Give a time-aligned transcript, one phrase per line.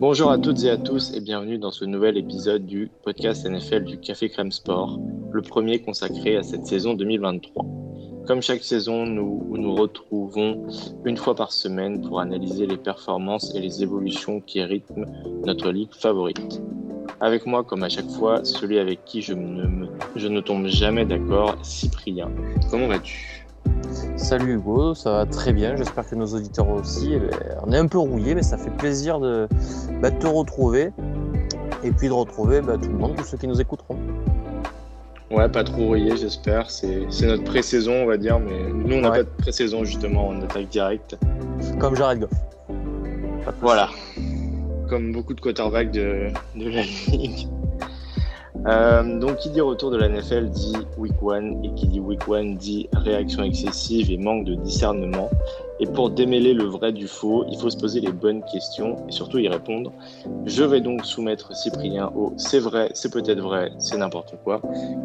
[0.00, 3.84] Bonjour à toutes et à tous et bienvenue dans ce nouvel épisode du podcast NFL
[3.84, 4.98] du Café Crème Sport,
[5.30, 7.66] le premier consacré à cette saison 2023.
[8.26, 10.66] Comme chaque saison, nous nous retrouvons
[11.04, 15.04] une fois par semaine pour analyser les performances et les évolutions qui rythment
[15.44, 16.62] notre ligue favorite.
[17.20, 19.86] Avec moi, comme à chaque fois, celui avec qui je ne,
[20.16, 22.30] je ne tombe jamais d'accord, Cyprien.
[22.70, 23.39] Comment vas-tu?
[24.16, 27.14] Salut Hugo, ça va très bien, j'espère que nos auditeurs aussi.
[27.14, 27.30] Eh ben,
[27.66, 29.48] on est un peu rouillés, mais ça fait plaisir de,
[30.00, 30.92] bah, te retrouver
[31.82, 33.96] et puis de retrouver bah, tout le monde, tous ceux qui nous écouteront.
[35.30, 36.70] Ouais, pas trop rouillé, j'espère.
[36.70, 40.42] C'est notre pré-saison, on va dire, mais nous, on n'a pas de pré-saison, justement, on
[40.42, 41.16] attaque direct.
[41.78, 42.30] Comme Jared Goff.
[43.60, 43.88] Voilà.
[44.88, 46.82] Comme beaucoup de quarterbacks de, de la
[47.12, 47.48] ligue.
[48.66, 52.28] Euh, donc, qui dit retour de la NFL dit week one, et qui dit week
[52.28, 55.30] one dit réaction excessive et manque de discernement.
[55.80, 59.12] Et pour démêler le vrai du faux, il faut se poser les bonnes questions et
[59.12, 59.92] surtout y répondre.
[60.44, 64.60] Je vais donc soumettre Cyprien au c'est vrai, c'est peut-être vrai, c'est n'importe quoi.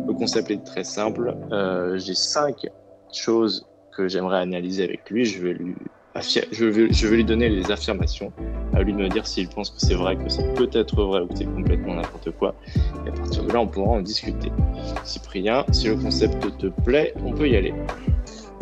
[0.06, 1.34] Le concept est très simple.
[1.54, 2.68] Euh, J'ai cinq
[3.14, 5.24] choses que j'aimerais analyser avec lui.
[5.24, 5.76] Je vais lui
[6.22, 8.32] je vais, je vais lui donner les affirmations,
[8.74, 11.28] à lui de me dire s'il pense que c'est vrai, que c'est peut-être vrai ou
[11.28, 12.56] que c'est complètement n'importe quoi.
[13.06, 14.52] Et à partir de là, on pourra en discuter.
[15.04, 17.74] Cyprien, si le concept te plaît, on peut y aller.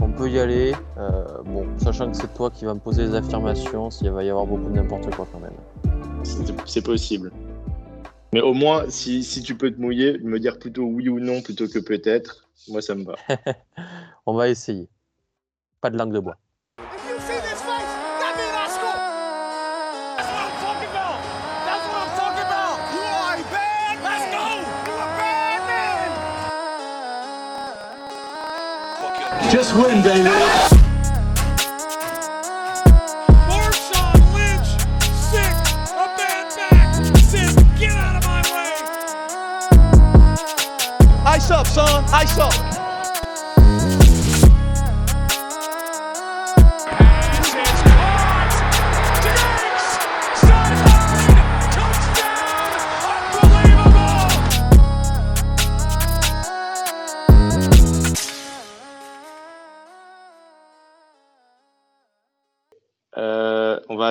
[0.02, 0.74] On peut y aller.
[0.98, 4.30] Euh, bon, sachant que c'est toi qui vas me poser les affirmations, s'il va y
[4.30, 5.54] avoir beaucoup de n'importe quoi quand même.
[6.66, 7.32] C'est possible.
[8.34, 11.42] Mais au moins, si, si, tu peux te mouiller, me dire plutôt oui ou non
[11.42, 13.16] plutôt que peut-être, moi ça me va.
[14.26, 14.90] on va essayer.
[15.82, 16.38] Pas de langue de bois.
[29.54, 30.30] Just win, baby.
[33.48, 34.70] Marshawn Lynch,
[35.14, 35.56] sick,
[35.94, 38.74] a man back, says, get out of my way.
[41.28, 42.73] Ice up, son, ice up.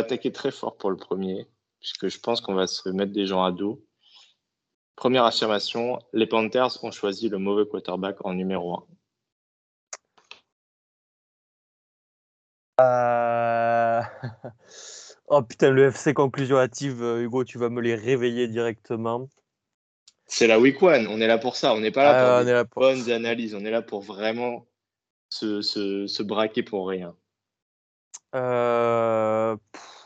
[0.03, 1.47] Attaquer très fort pour le premier,
[1.81, 3.85] puisque je pense qu'on va se mettre des gens à dos.
[4.97, 8.87] Première affirmation, les Panthers ont choisi le mauvais quarterback en numéro 1.
[12.81, 14.03] Euh,
[15.29, 19.29] oh putain, le FC conclusion hâtive, euh, Hugo, tu vas me les réveiller directement.
[20.27, 22.83] C'est la week one, on est là pour ça, on n'est pas là ah, pour
[22.83, 24.67] des bonnes analyses, on est là pour vraiment
[25.29, 27.15] se, se braquer pour rien.
[28.34, 29.56] Euh,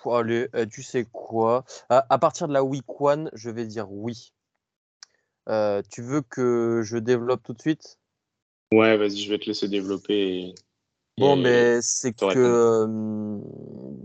[0.04, 1.64] allez, eh, tu sais quoi?
[1.88, 4.32] À, partir de la week one, je vais dire oui.
[5.48, 7.98] Euh, tu veux que je développe tout de suite?
[8.72, 10.54] Ouais, vas-y, je vais te laisser développer.
[11.18, 13.40] Bon, mais c'est que.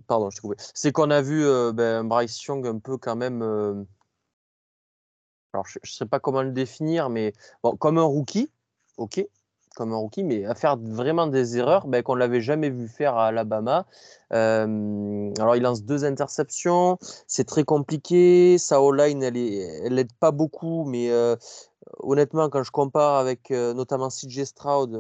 [0.08, 0.56] pardon, je t'ai coupé.
[0.74, 3.42] C'est qu'on a vu euh, ben, Bryce Young un peu quand même.
[5.54, 7.34] alors, je ne sais pas comment le définir, mais
[7.64, 8.52] bon, comme un rookie,
[8.98, 9.26] ok?
[9.76, 12.88] Comme un rookie, mais à faire vraiment des erreurs ben, qu'on ne l'avait jamais vu
[12.88, 13.86] faire à Alabama.
[14.34, 18.58] Euh, alors, il lance deux interceptions, c'est très compliqué.
[18.58, 21.36] Sa O-line, elle n'aide pas beaucoup, mais euh,
[22.00, 24.92] honnêtement, quand je compare avec euh, notamment CJ Stroud,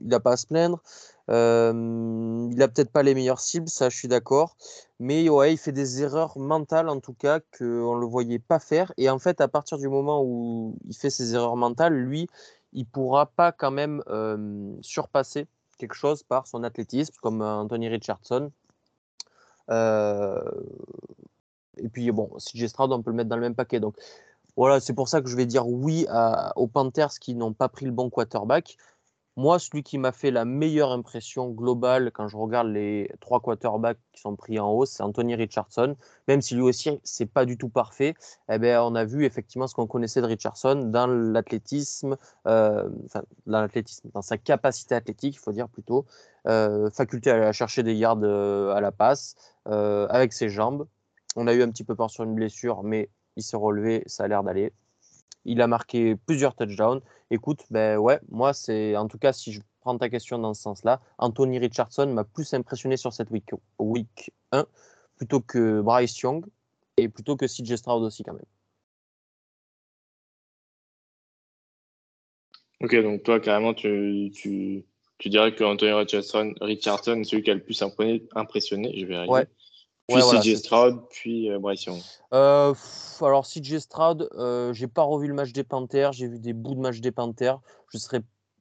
[0.00, 0.82] il n'a pas à se plaindre.
[1.28, 4.56] il n'a peut-être pas les meilleures cibles, ça je suis d'accord.
[5.00, 8.58] Mais ouais, il fait des erreurs mentales en tout cas qu'on ne le voyait pas
[8.58, 8.92] faire.
[8.96, 12.28] Et en fait, à partir du moment où il fait ses erreurs mentales, lui,
[12.74, 14.02] il pourra pas quand même
[14.82, 15.46] surpasser
[15.78, 18.50] quelque chose par son athlétisme, comme Anthony Richardson.
[19.70, 19.74] et
[21.92, 23.80] puis bon, CJ Stroud, on peut le mettre dans le même paquet.
[23.80, 23.96] Donc
[24.56, 26.06] voilà, c'est pour ça que je vais dire oui
[26.56, 28.76] aux Panthers qui n'ont pas pris le bon quarterback.
[29.36, 33.98] Moi, celui qui m'a fait la meilleure impression globale quand je regarde les trois quarterbacks
[34.12, 35.96] qui sont pris en haut, c'est Anthony Richardson.
[36.28, 38.14] Même si lui aussi, c'est pas du tout parfait,
[38.48, 42.16] eh ben, on a vu effectivement ce qu'on connaissait de Richardson dans l'athlétisme,
[42.46, 42.88] euh,
[43.46, 46.06] dans l'athlétisme, dans sa capacité athlétique, il faut dire plutôt,
[46.46, 49.34] euh, faculté à, chercher des yards euh, à la passe,
[49.66, 50.86] avec ses jambes.
[51.34, 54.24] On a eu un petit peu peur sur une blessure, mais il s'est relevé, ça
[54.24, 54.72] a l'air d'aller.
[55.44, 57.00] Il a marqué plusieurs touchdowns.
[57.30, 60.62] Écoute, ben ouais, moi, c'est en tout cas, si je prends ta question dans ce
[60.62, 64.66] sens-là, Anthony Richardson m'a plus impressionné sur cette week, week 1
[65.16, 66.44] plutôt que Bryce Young
[66.96, 68.42] et plutôt que CJ Stroud aussi, quand même.
[72.80, 74.84] Ok, donc toi, carrément, tu, tu,
[75.18, 77.82] tu dirais que Anthony Richardson, Richardson celui qui a le plus
[78.34, 78.92] impressionné.
[78.98, 79.46] Je vais Ouais,
[80.08, 82.00] Puis CJ Stroud, puis Bryce Young.
[82.30, 84.28] alors CJ Stroud,
[84.72, 87.60] j'ai pas revu le match des Panthers, j'ai vu des bouts de match des Panthers.
[87.90, 88.20] Je serais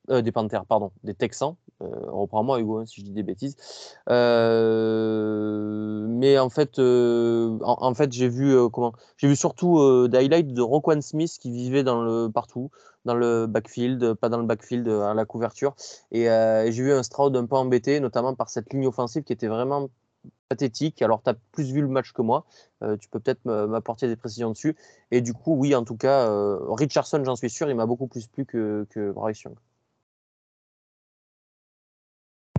[0.10, 1.56] des Panthers, pardon, des Texans.
[1.82, 3.56] Euh, reprends-moi Hugo hein, si je dis des bêtises.
[4.10, 10.54] Euh, mais en fait, euh, en, fait, j'ai vu comment J'ai vu surtout des highlights
[10.54, 12.72] de Roquan Smith qui vivait dans le partout,
[13.06, 15.76] dans le backfield, pas dans le backfield à la couverture.
[16.12, 19.48] Et, j'ai vu un Stroud un peu embêté, notamment par cette ligne offensive qui était
[19.48, 19.90] vraiment
[20.50, 21.02] pathétique.
[21.02, 22.46] Alors, tu as plus vu le match que moi.
[23.00, 24.76] tu peux peut-être m'apporter des précisions dessus.
[25.12, 26.30] Et du coup, oui, en tout cas,
[26.70, 29.56] Richardson, j'en suis sûr, il m'a beaucoup plus plu que, que Bryce Young.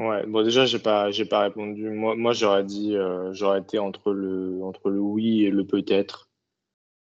[0.00, 1.88] Ouais, bon déjà j'ai pas j'ai pas répondu.
[1.90, 6.28] Moi, moi j'aurais dit euh, j'aurais été entre le entre le oui et le peut-être.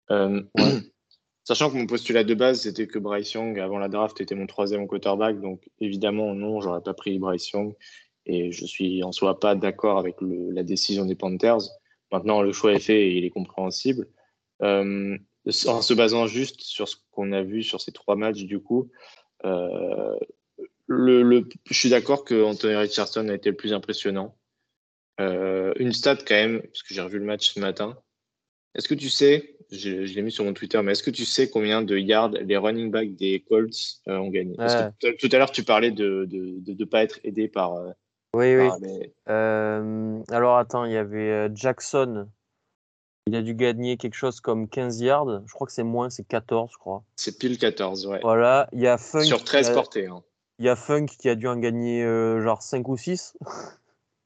[0.10, 0.42] Euh,
[1.44, 4.48] sachant que mon postulat de base c'était que Bryce Young avant la draft était mon
[4.48, 7.76] troisième quarterback, donc évidemment non j'aurais pas pris Bryce Young
[8.28, 11.62] et je suis en soi pas d'accord avec le, la décision des Panthers.
[12.12, 14.08] Maintenant le choix est fait et il est compréhensible.
[14.62, 15.18] Euh,
[15.68, 18.92] en se basant juste sur ce qu'on a vu sur ces trois matchs du coup,
[19.46, 20.16] euh,
[20.88, 24.36] le, je suis d'accord que Anthony Richardson a été le plus impressionnant.
[25.20, 27.98] Euh, une stat quand même, parce que j'ai revu le match ce matin.
[28.76, 31.50] Est-ce que tu sais, je, l'ai mis sur mon Twitter, mais est-ce que tu sais
[31.50, 34.56] combien de yards les running backs des Colts ont gagné?
[34.56, 37.74] Tout à l'heure, tu parlais de ne pas être aidé par.
[38.40, 40.24] Euh, oui, oui.
[40.30, 42.28] alors attends, il y avait Jackson.
[43.28, 45.42] Il a dû gagner quelque chose comme 15 yards.
[45.46, 47.04] Je crois que c'est moins, c'est 14, je crois.
[47.18, 48.20] C'est pile 14, ouais.
[48.22, 49.24] Voilà, il y a Funk.
[49.24, 50.08] Sur 13 portées.
[50.08, 50.24] Hein.
[50.60, 53.38] Il y a Funk qui a dû en gagner euh, genre 5 ou 6.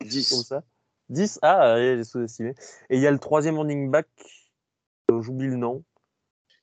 [0.02, 0.30] 10.
[0.30, 0.64] Comme ça.
[1.10, 2.54] 10 Ah, j'ai sous-estimé.
[2.92, 4.08] Et il y a le troisième running back,
[5.10, 5.84] euh, j'oublie le nom.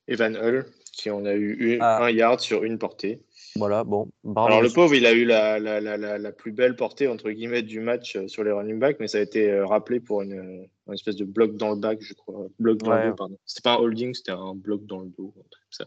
[0.07, 2.05] Evan Hull, qui en a eu ah.
[2.05, 3.21] un yard sur une portée.
[3.57, 4.09] Voilà, bon.
[4.37, 7.63] Alors le pauvre, il a eu la, la, la, la, plus belle portée, entre guillemets,
[7.63, 11.17] du match euh, sur les running backs, mais ça a été rappelé pour une, espèce
[11.17, 12.47] de bloc dans le back, je crois.
[12.59, 13.39] Bloc dans le dos, pardon.
[13.47, 15.87] C'était pas un holding, c'était un bloc dans le dos, un truc comme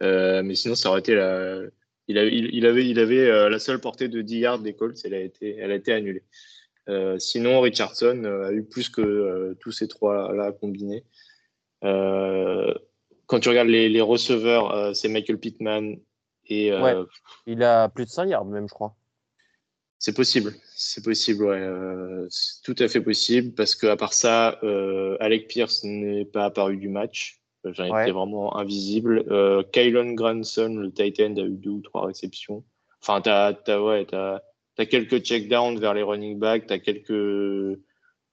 [0.00, 0.42] ça.
[0.42, 1.62] mais sinon, ça aurait été la
[2.08, 5.20] il, avait, il avait euh, la seule portée de 10 yards des Colts, elle a
[5.20, 6.24] été, elle a été annulée.
[6.88, 11.04] Euh, sinon, Richardson euh, a eu plus que tous ces trois-là combinés.
[11.82, 15.96] quand tu regardes les, receveurs, c'est Michael Pittman
[16.48, 16.72] et.
[17.46, 18.94] il a plus de 5 yards, même, je crois.
[19.98, 22.26] C'est possible, c'est possible, ouais.
[22.28, 24.58] c'est tout à fait possible parce qu'à part ça,
[25.20, 27.42] Alec Pierce n'est pas apparu du match.
[27.64, 29.24] J'en étais vraiment invisible.
[29.30, 32.64] Euh, Kylon Granson, le Titan, a eu deux ou trois réceptions.
[33.00, 34.42] Enfin, tu as, ouais, as,
[34.86, 37.78] quelques checkdowns vers les running backs, tu as quelques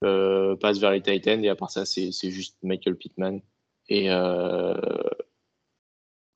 [0.04, 3.42] euh, passes vers les Titans, et à part ça, c'est juste Michael Pittman.
[3.88, 4.76] Et euh,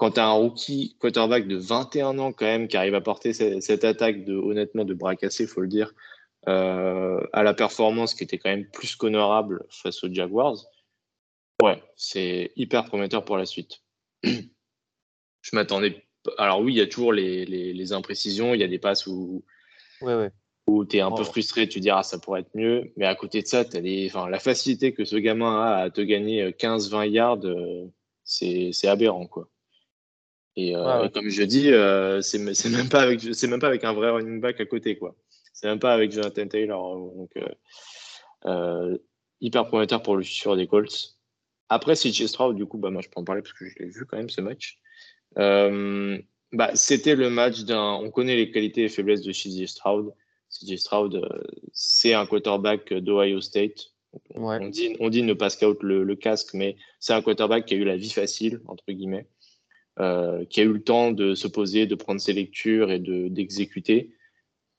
[0.04, 3.32] quand tu as un rookie quarterback de 21 ans, quand même, qui arrive à porter
[3.32, 5.94] cette, attaque, de, honnêtement, de bras cassés, il faut le dire,
[6.50, 10.58] euh, à la performance qui était quand même plus qu'honorable face aux Jaguars,
[11.62, 13.82] Ouais, c'est hyper prometteur pour la suite.
[14.24, 14.42] je
[15.54, 16.04] m'attendais.
[16.38, 19.46] Alors oui, il y a toujours les, les, imprécisions, il y a des passes où,
[20.68, 22.92] où tu es un peu frustré, tu diras ah, ça pourrait être mieux.
[22.98, 25.90] Mais à côté de ça, as des, enfin, la facilité que ce gamin a à
[25.90, 27.86] te gagner 15-20 yards, euh,
[28.26, 29.28] c'est aberrant.
[29.28, 29.48] quoi.
[30.56, 34.10] Et, euh, comme je dis, euh, c'est même, pas avec, même pas avec un vrai
[34.12, 34.98] running back à côté.
[34.98, 35.16] quoi.
[35.54, 36.98] C'est même pas avec Jonathan Taylor.
[37.16, 37.32] Donc,
[39.42, 41.18] hyper prometteur pour le futur des Colts.
[41.70, 43.88] Après, CJ Stroud, du coup, bah, moi, je peux en parler parce que je l'ai
[43.90, 44.80] vu quand même ce match.
[45.38, 46.18] Euh,
[46.52, 47.94] bah, c'était le match d'un.
[47.94, 50.14] On connaît les qualités et faiblesses de CJ Stroud.
[50.50, 53.94] CJ Stroud, euh, c'est un quarterback d'Ohio State.
[54.36, 57.74] On, dit, on dit ne pas scout le, le casque, mais c'est un quarterback qui
[57.74, 59.28] a eu la vie facile, entre guillemets,
[60.00, 64.16] euh, qui a eu le temps de se poser, de prendre ses lectures et d'exécuter,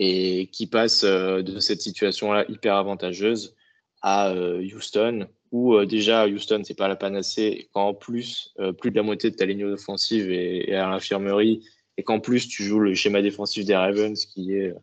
[0.00, 3.54] et qui passe de cette situation-là hyper avantageuse
[4.02, 8.90] à Houston, où euh, déjà Houston, c'est pas la panacée, quand en plus, euh, plus
[8.90, 11.64] de la moitié de ta ligne offensive est, à l'infirmerie,
[11.96, 14.78] et qu'en plus, tu joues le schéma défensif des Ravens, qui est euh,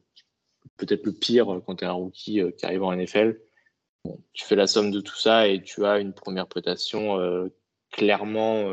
[0.77, 3.37] peut-être le pire quand tu es un rookie qui arrive en NFL.
[4.31, 7.19] tu fais la somme de tout ça et tu as une première prestation
[7.91, 8.65] clairement.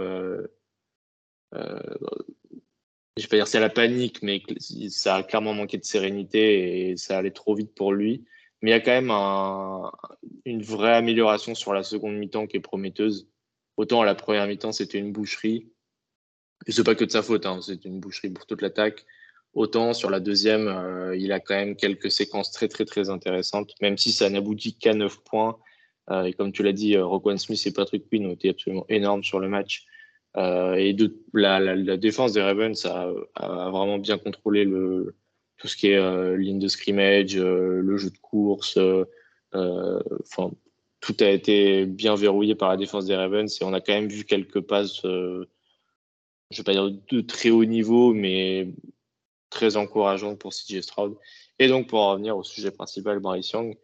[1.53, 4.43] Je vais pas dire c'est la panique, mais
[4.91, 8.25] ça a clairement manqué de sérénité et ça allait trop vite pour lui.
[8.63, 9.11] Mais il y a quand même
[10.45, 13.29] une vraie amélioration sur la seconde mi-temps qui est prometteuse.
[13.77, 15.71] Autant à la première mi-temps, c'était une boucherie.
[16.67, 19.07] Et c'est pas que de sa faute, hein, c'est une boucherie pour toute l'attaque.
[19.55, 23.73] Autant sur la deuxième, euh, il a quand même quelques séquences très très très intéressantes,
[23.81, 25.59] même si ça n'aboutit qu'à 9 points.
[26.11, 29.23] Euh, et comme tu l'as dit, euh, Smith et Patrick Quinn ont été absolument énormes
[29.23, 29.87] sur le match.
[30.39, 33.13] Et de, la, défense des Ravens a,
[33.71, 34.65] vraiment bien contrôlé
[35.59, 38.79] tout ce qui est euh, ligne de scrimmage, euh, le jeu de course.
[38.79, 40.01] Euh,
[41.01, 44.09] tout a été bien verrouillé par la défense des Ravens et on a quand même
[44.09, 45.45] vu quelques passes, je
[46.51, 48.69] je vais pas dire de très haut niveau, mais
[49.51, 51.17] très encourageantes pour CJ Stroud.
[51.59, 53.77] Et donc, pour en revenir au sujet principal, Bryce Young,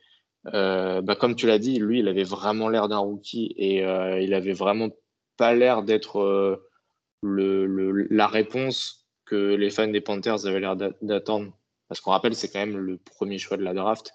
[0.44, 4.54] bah, comme tu l'as dit, lui, il avait vraiment l'air d'un rookie et il avait
[4.54, 4.88] vraiment
[5.36, 6.64] pas l'air d'être
[7.22, 11.52] le, la réponse que les fans des Panthers avaient l'air d'attendre.
[11.88, 14.12] Parce qu'on rappelle, c'est quand même le premier choix de la draft.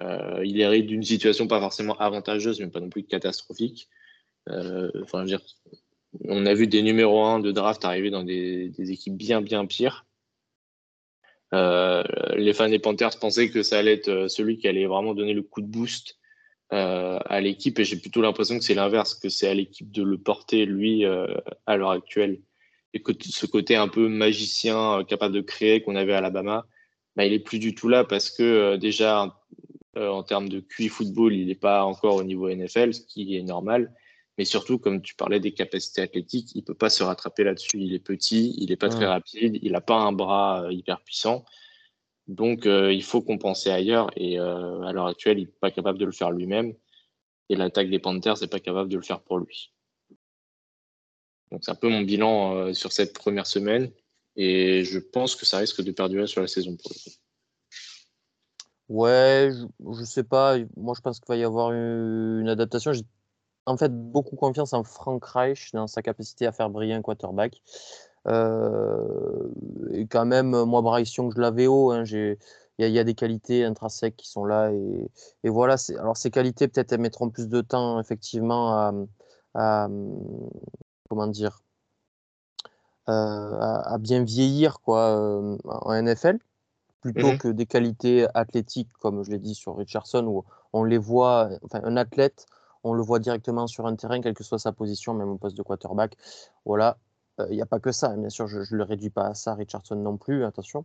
[0.00, 3.88] Euh, il hérite d'une situation pas forcément avantageuse, mais pas non plus catastrophique.
[4.48, 5.40] Euh, enfin, dire,
[6.24, 9.66] on a vu des numéros 1 de draft arriver dans des, des équipes bien, bien
[9.66, 10.06] pires.
[11.54, 12.02] Euh,
[12.34, 15.42] les fans des Panthers pensaient que ça allait être celui qui allait vraiment donner le
[15.42, 16.18] coup de boost
[16.72, 20.02] euh, à l'équipe, et j'ai plutôt l'impression que c'est l'inverse, que c'est à l'équipe de
[20.02, 22.40] le porter, lui, à l'heure actuelle
[22.94, 26.66] et que ce côté un peu magicien euh, capable de créer qu'on avait à Alabama,
[27.16, 29.38] bah, il est plus du tout là parce que euh, déjà
[29.96, 33.36] euh, en termes de QI football, il n'est pas encore au niveau NFL, ce qui
[33.36, 33.92] est normal.
[34.38, 37.78] Mais surtout, comme tu parlais des capacités athlétiques, il peut pas se rattraper là-dessus.
[37.78, 41.44] Il est petit, il n'est pas très rapide, il n'a pas un bras hyper puissant.
[42.28, 44.10] Donc, il faut compenser ailleurs.
[44.16, 46.74] Et à l'heure actuelle, il n'est pas capable de le faire lui-même.
[47.48, 49.72] Et l'attaque des Panthers n'est pas capable de le faire pour lui.
[51.52, 53.90] Donc c'est un peu mon bilan euh, sur cette première semaine
[54.36, 56.90] et je pense que ça risque de perdurer sur la saison pour
[58.88, 60.56] Ouais, je, ne sais pas.
[60.76, 62.92] Moi, je pense qu'il va y avoir une, adaptation.
[62.92, 63.04] J'ai
[63.66, 67.62] en fait beaucoup confiance en Frank Reich dans sa capacité à faire briller un quarterback.
[68.28, 69.48] Euh,
[69.92, 71.90] et quand même, moi, Bryce Young, je l'avais haut.
[71.90, 72.36] Hein, il
[72.78, 74.72] y, a des qualités intrinsèques qui sont là.
[74.72, 75.10] Et,
[75.44, 75.76] et voilà.
[75.98, 78.92] Alors, ces qualités, peut-être, elles mettront plus de temps, effectivement,
[79.54, 79.88] à,
[81.08, 81.62] comment dire,
[83.08, 86.38] euh, à, bien vieillir quoi, euh, en NFL,
[87.00, 90.98] plutôt mmh que des qualités athlétiques, comme je l'ai dit sur Richardson, où on les
[90.98, 92.46] voit, enfin, un athlète,
[92.84, 95.56] on le voit directement sur un terrain, quelle que soit sa position, même au poste
[95.56, 96.16] de quarterback.
[96.64, 96.96] Voilà,
[97.38, 99.34] il euh, n'y a pas que ça, bien sûr, je ne le réduis pas à
[99.34, 100.84] ça, Richardson non plus, attention.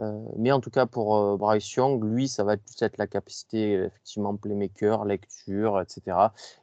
[0.00, 3.06] Euh, mais en tout cas, pour euh, Bryce Young, lui, ça va plus être la
[3.06, 6.16] capacité, effectivement, playmaker, lecture, etc.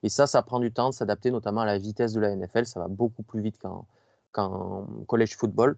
[0.03, 2.65] Et ça, ça prend du temps de s'adapter, notamment à la vitesse de la NFL.
[2.65, 5.77] Ça va beaucoup plus vite qu'en college football.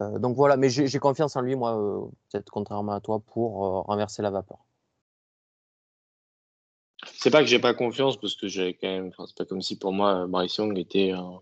[0.00, 4.30] donc voilà, mais j'ai confiance en lui, moi, peut-être contrairement à toi, pour renverser la
[4.30, 4.58] vapeur.
[7.14, 9.12] C'est pas que j'ai pas confiance, parce que j'ai quand même.
[9.26, 11.40] c'est pas comme si pour moi, Bryce Young était un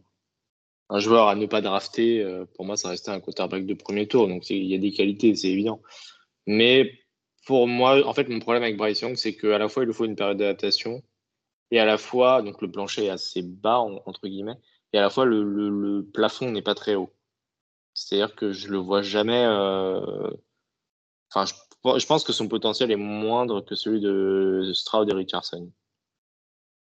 [0.89, 4.07] un joueur à ne pas drafter, euh, pour moi, ça restait un quarterback de premier
[4.07, 4.29] tour.
[4.29, 5.83] Donc, il y a des qualités, c'est évident.
[6.47, 6.93] Mais
[7.47, 9.95] pour moi, en fait, mon problème avec Bryce Young, c'est qu'à la fois, il lui
[9.95, 11.03] faut une période d'adaptation
[11.71, 14.59] et à la fois, donc le plancher est assez bas, entre guillemets,
[14.93, 17.13] et à la fois, le, plafond n'est pas très haut.
[17.95, 19.45] C'est-à-dire que je le vois jamais.
[19.45, 20.31] Euh,
[21.33, 25.73] enfin, je, je, pense que son potentiel est moindre que celui de Stroud et Richardson.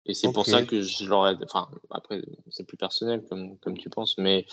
[0.05, 1.37] Et c'est pour ça que je l'aurais.
[1.45, 4.47] Enfin, après, c'est plus personnel comme, comme tu penses, mais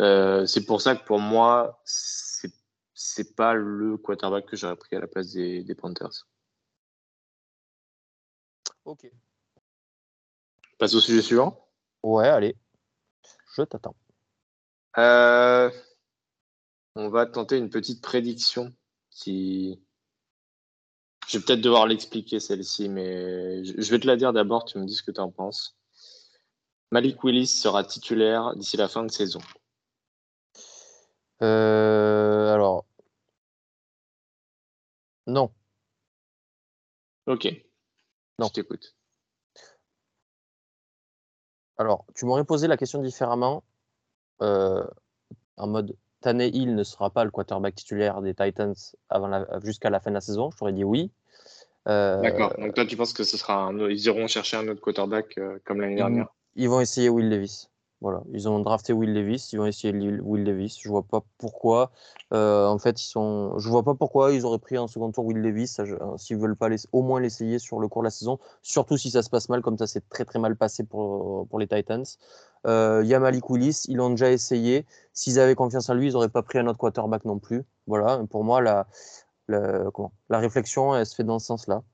[0.00, 2.52] euh, c'est pour ça que pour moi, c'est,
[2.92, 6.26] c'est pas le quarterback que j'aurais pris à la place des, des Panthers.
[8.84, 9.10] Ok.
[10.78, 11.68] Passe au sujet suivant?
[12.02, 12.56] Ouais, allez.
[13.54, 13.96] Je t'attends.
[14.98, 15.70] Euh,
[16.96, 18.74] on va tenter une petite prédiction
[19.08, 19.82] qui,
[21.28, 24.84] je vais peut-être devoir l'expliquer celle-ci, mais je vais te la dire d'abord, tu me
[24.84, 25.76] dis ce que tu en penses.
[26.90, 29.40] Malik Willis sera titulaire d'ici la fin de saison.
[31.42, 32.84] Euh, alors.
[35.26, 35.52] Non.
[37.26, 37.48] Ok.
[38.38, 38.48] Non.
[38.48, 38.94] Je t'écoute.
[41.78, 43.64] Alors, tu m'aurais posé la question différemment,
[44.42, 44.84] euh,
[45.56, 48.74] en mode Hill ne sera pas le quarterback titulaire des Titans
[49.62, 51.10] jusqu'à la fin de la saison Je t'aurais dit oui.
[51.88, 52.54] Euh, D'accord.
[52.58, 55.80] Donc toi, tu penses que ce sera ils iront chercher un autre quarterback euh, comme
[55.80, 56.28] l'année dernière?
[56.54, 57.68] Ils vont essayer Will Levis.
[58.02, 60.76] Voilà, ils ont drafté Will Levis, ils vont essayer Will Levis.
[60.82, 61.92] Je vois pas pourquoi.
[62.32, 63.56] Euh, en fait, ils sont.
[63.60, 65.76] Je vois pas pourquoi ils auraient pris en second tour Will Levis
[66.16, 68.40] s'ils veulent pas au moins l'essayer sur le cours de la saison.
[68.60, 71.60] Surtout si ça se passe mal, comme ça s'est très très mal passé pour, pour
[71.60, 72.04] les Titans.
[72.66, 74.84] Euh, Yamalik Willis, ils l'ont déjà essayé.
[75.12, 77.62] S'ils avaient confiance en lui, ils n'auraient pas pris un autre quarterback non plus.
[77.86, 78.88] Voilà, pour moi, la,
[79.46, 79.84] la,
[80.28, 81.84] la réflexion, elle se fait dans ce sens-là.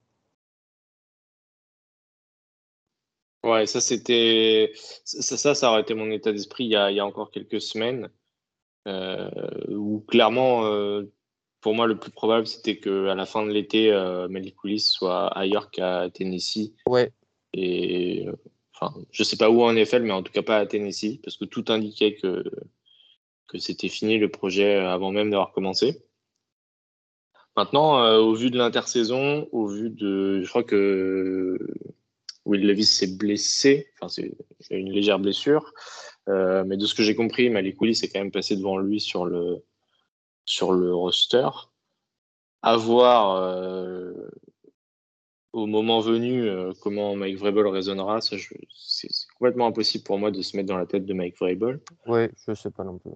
[3.45, 4.73] Ouais, ça c'était
[5.05, 8.11] ça, ça, aurait été mon état d'esprit il, y a encore quelques semaines,
[8.89, 9.31] euh,
[9.69, 11.05] où clairement, euh,
[11.61, 14.29] pour moi, le plus probable c'était qu'à la fin de l'été, euh,
[14.79, 16.75] soit ailleurs qu'à Tennessee.
[16.87, 17.13] Ouais.
[17.53, 18.27] Et
[18.75, 21.37] enfin, je sais pas où en effet, mais en tout cas pas à Tennessee, parce
[21.37, 22.45] que tout indiquait que
[23.47, 26.03] que c'était fini le projet avant même d'avoir commencé.
[27.59, 30.43] Maintenant, euh, au vu de l'intersaison, au vu de.
[30.45, 31.59] Je crois que
[32.49, 33.89] Will Levis s'est blessé.
[34.01, 35.73] Enfin, c'est une légère blessure.
[36.29, 39.01] Euh, mais de ce que j'ai compris, Malik Willis est quand même passé devant lui
[39.01, 39.65] sur le,
[40.45, 41.49] sur le roster.
[42.63, 44.13] À voir euh,
[45.53, 46.51] au moment venu
[46.81, 48.21] comment Mike Vrabel raisonnera.
[48.21, 51.81] C'est complètement impossible pour moi de se mettre dans la tête de Mike Vrabel.
[52.07, 53.13] Oui, je sais pas non plus.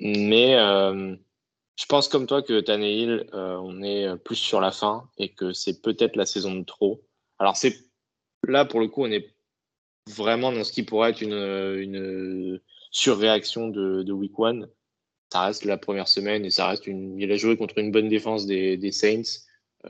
[0.00, 0.56] Mais
[1.80, 5.54] je pense comme toi que Tannehill, euh, on est plus sur la fin et que
[5.54, 7.00] c'est peut-être la saison de trop.
[7.38, 7.74] Alors c'est
[8.46, 9.30] là pour le coup, on est
[10.08, 14.68] vraiment dans ce qui pourrait être une, surréaction de, week one.
[15.32, 17.18] Ça reste la première semaine et ça reste une.
[17.18, 19.46] Il a joué contre une bonne défense des, Saints.
[19.84, 19.88] Euh,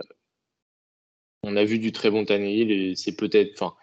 [1.42, 3.75] on a vu du très bon Tannehill c'est peut-être.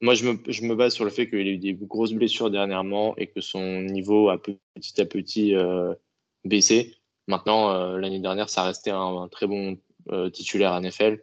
[0.00, 3.26] Moi je me, base sur le fait qu'il a eu des grosses blessures dernièrement et
[3.26, 5.94] que son niveau a petit à petit euh,
[6.44, 6.96] baissé.
[7.28, 9.78] Maintenant, euh, l'année dernière, ça restait un, très bon
[10.32, 11.20] titulaire NFL.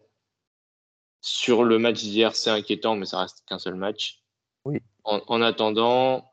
[1.21, 4.21] Sur le match d'hier, c'est inquiétant, mais ça reste qu'un seul match.
[4.65, 4.79] Oui.
[5.03, 6.31] En, attendant,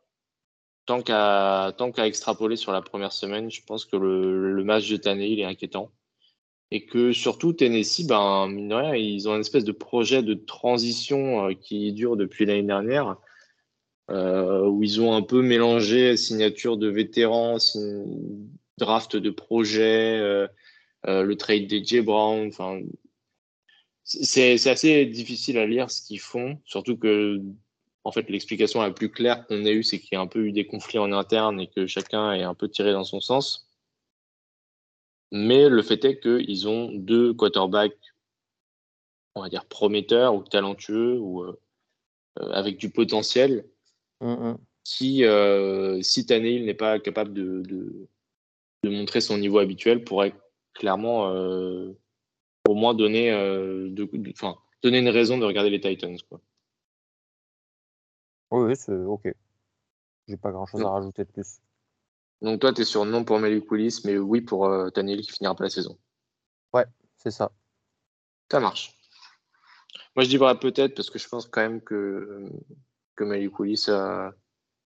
[0.85, 5.33] tant qu'à qu'à extrapoler sur la première semaine, je pense que le, match de Tannehill
[5.33, 5.91] il est inquiétant.
[6.71, 10.35] Et que surtout, Tennessee, ben, mine de rien, ils ont une espèce de projet de
[10.35, 13.17] transition euh, qui dure depuis l'année dernière,
[14.09, 17.59] où ils ont un peu mélangé signature de vétérans,
[18.79, 20.47] draft de projet, euh,
[21.07, 22.49] euh, le trade DJ Brown.
[22.49, 22.81] Enfin,
[24.07, 27.43] c'est assez difficile à lire ce qu'ils font, surtout que
[28.05, 30.47] en fait, l'explication la plus claire qu'on ait eue, c'est qu'il y a un peu
[30.47, 33.69] eu des conflits en interne et que chacun est un peu tiré dans son sens.
[35.33, 38.15] Mais le fait est qu'ils ont deux quarterbacks,
[39.35, 41.59] on va dire prometteurs ou talentueux ou euh,
[42.37, 43.67] avec du potentiel,
[44.85, 47.61] qui, euh, si Tannehill n'est pas capable de,
[48.85, 50.35] de montrer son niveau habituel pourrait
[50.75, 51.93] clairement euh,
[52.69, 54.09] au moins donner, euh, de,
[54.83, 56.17] donner une raison de regarder les Titans.
[56.29, 56.41] Quoi.
[58.51, 59.35] Oui, c'est ok.
[60.29, 61.61] J'ai pas grand chose à rajouter de plus.
[62.43, 65.65] Donc toi, tu es sur non pour Melikulis, mais oui pour euh, qui finira pas
[65.65, 65.99] la saison.
[66.73, 66.85] Ouais,
[67.17, 67.51] c'est ça.
[68.51, 68.95] Ça marche.
[70.15, 72.49] Moi, je dirais peut-être parce que je pense quand même que,
[73.17, 74.33] que Melikulis a,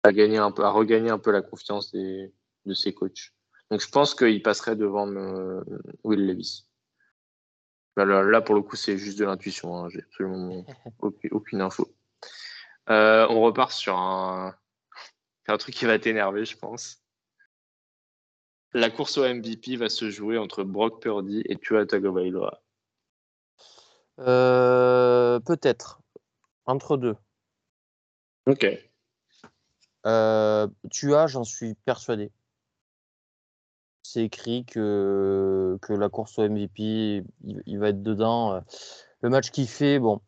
[0.04, 2.34] a, gagné un peu, a regagné un peu la confiance des,
[2.66, 3.34] de ses coachs.
[3.70, 5.62] Donc je pense qu'il passerait devant euh,
[6.04, 6.66] Will Levis.
[7.96, 9.76] Bah, là, pour le coup, c'est juste de l'intuition.
[9.76, 9.90] Hein.
[9.90, 10.66] J'ai absolument
[11.32, 11.94] aucune, info.
[12.90, 14.56] Euh, on repart sur un...
[15.48, 17.04] un truc qui va t'énerver, je pense.
[18.74, 22.64] La course au MVP va se jouer entre Brock Purdy et Tua Tagovailoa.
[24.20, 26.02] Euh, peut-être.
[26.66, 27.16] Entre deux.
[28.48, 28.66] Ok.
[30.90, 32.32] Tua, j'en suis persuadé
[34.04, 38.62] c'est écrit que, que la course au MVP, il, va être dedans.
[39.22, 40.22] Le match qu'il fait, bon,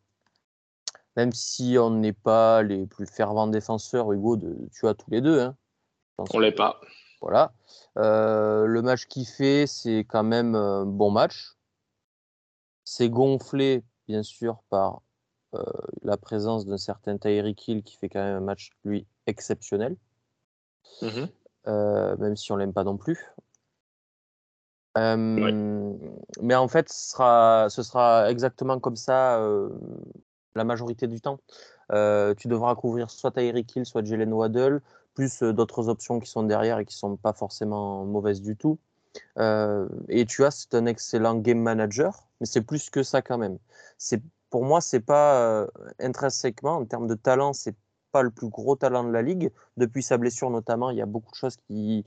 [1.16, 5.20] même si on n'est pas les plus fervents défenseurs, Hugo, de, tu as tous les
[5.20, 5.40] deux.
[5.40, 5.56] Hein,
[6.18, 6.80] on l'est pas.
[7.20, 7.52] Voilà.
[7.98, 11.56] Euh, le match qu'il fait, c'est quand même un bon match.
[12.84, 15.02] C'est gonflé, bien sûr, par
[15.54, 15.62] euh,
[16.02, 19.96] la présence d'un certain Tyreek Hill qui fait quand même un match, lui, exceptionnel.
[21.02, 21.24] Mmh
[21.68, 23.18] euh, même si on l'aime pas non plus.
[24.96, 29.40] Mais en fait, ce sera, exactement comme ça
[30.54, 31.38] la majorité du temps.
[31.90, 34.80] tu devras couvrir soit Tyreek Hill, soit Jalen Waddle,
[35.14, 38.78] plus d'autres options qui sont derrière et qui sont pas forcément mauvaises du tout.
[39.38, 43.58] et tu as, c'est un excellent game manager, mais c'est plus que ça quand même.
[43.98, 45.66] C'est pour moi, c'est pas
[45.98, 47.74] intrinsèquement en termes de talent, c'est
[48.12, 49.50] pas le plus gros talent de la ligue.
[49.76, 52.04] Depuis sa blessure notamment, il y a beaucoup de choses qui,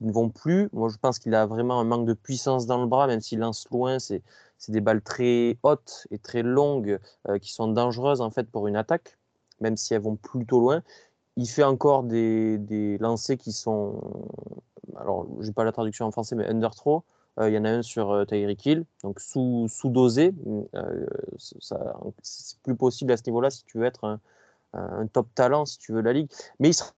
[0.00, 0.68] ne vont plus.
[0.72, 3.40] Moi, je pense qu'il a vraiment un manque de puissance dans le bras, même s'il
[3.40, 3.98] lance loin.
[3.98, 4.22] C'est,
[4.68, 8.74] des balles très hautes et très longues euh, qui sont dangereuses en fait pour une
[8.76, 9.16] attaque,
[9.60, 10.82] même si elles vont plutôt loin.
[11.36, 14.00] Il fait encore des, des lancers qui sont,
[14.96, 17.04] alors j'ai pas la traduction en français, mais under throw.
[17.38, 20.34] Euh, il y en a un sur euh, Tyreek Hill, donc sous, sous dosé.
[22.22, 24.20] c'est plus possible à ce niveau-là si tu veux être un,
[24.72, 26.30] un, top talent, si tu veux la ligue.
[26.58, 26.90] Mais il sera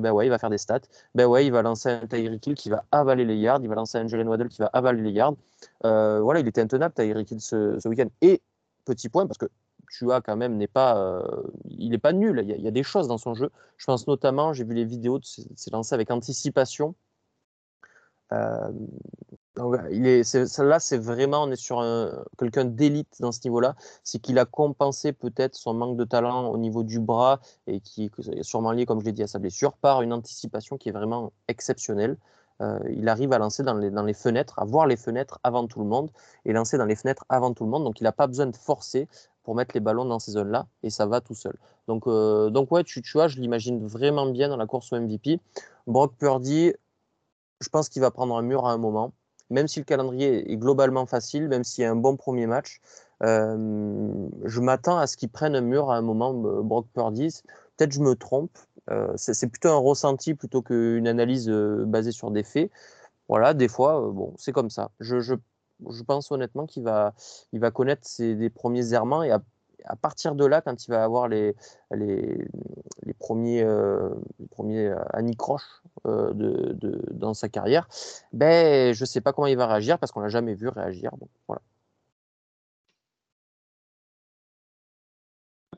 [0.00, 0.80] ben ouais, il va faire des stats.
[1.14, 3.60] Ben ouais, il va lancer un Tyreek Hill qui va avaler les yards.
[3.62, 5.34] Il va lancer un Jalen Waddle qui va avaler les yards.
[5.84, 8.08] Euh, voilà, il était intenable, Tyreek Hill, ce, week-end.
[8.20, 8.42] Et
[8.84, 9.46] petit point, parce que
[9.90, 12.44] tu as quand même n'est pas, euh, il n'est pas nul.
[12.46, 13.50] Il y, a, des choses dans son jeu.
[13.76, 16.94] Je pense notamment, j'ai vu les vidéos de ses lancés avec anticipation.
[18.32, 18.70] Euh,
[19.90, 21.84] il est, là, c'est vraiment, on est sur
[22.38, 23.74] quelqu'un d'élite dans ce niveau-là.
[24.04, 28.04] C'est qu'il a compensé peut-être son manque de talent au niveau du bras et qui
[28.04, 30.92] est sûrement lié, comme je l'ai dit, à sa blessure par une anticipation qui est
[30.92, 32.16] vraiment exceptionnelle.
[32.88, 36.10] il arrive à lancer dans les, fenêtres, à voir les fenêtres avant tout le monde
[36.44, 37.84] et lancer dans les fenêtres avant tout le monde.
[37.84, 39.08] Donc il n'a pas besoin de forcer
[39.42, 41.58] pour mettre les ballons dans ces zones-là et ça va tout seul.
[41.88, 45.40] Donc, donc ouais, tu vois, je l'imagine vraiment bien dans la course au MVP.
[45.86, 46.72] Brock Purdy,
[47.60, 49.12] je pense qu'il va prendre un mur à un moment
[49.50, 52.80] même si le calendrier est globalement facile, même s'il y a un bon premier match,
[53.22, 57.42] euh, je m'attends à ce qu'il prenne un mur à un moment, euh, Brock Purdy.
[57.76, 58.56] Peut-être je me trompe.
[58.90, 62.70] Euh, c'est plutôt un ressenti plutôt qu'une analyse basée sur des faits.
[63.28, 64.90] Voilà, des fois, bon, c'est comme ça.
[65.00, 65.34] Je,
[66.06, 67.14] pense honnêtement qu'il va,
[67.52, 69.40] il va connaître ses, des premiers errements et à,
[69.84, 71.54] à, partir de là, quand il va avoir les,
[71.92, 72.38] les,
[73.02, 73.64] les premiers,
[74.38, 77.88] les premiers anicroches de, de, dans sa carrière,
[78.32, 81.12] ben, je ne sais pas comment il va réagir parce qu'on l'a jamais vu réagir.
[81.46, 81.62] Voilà.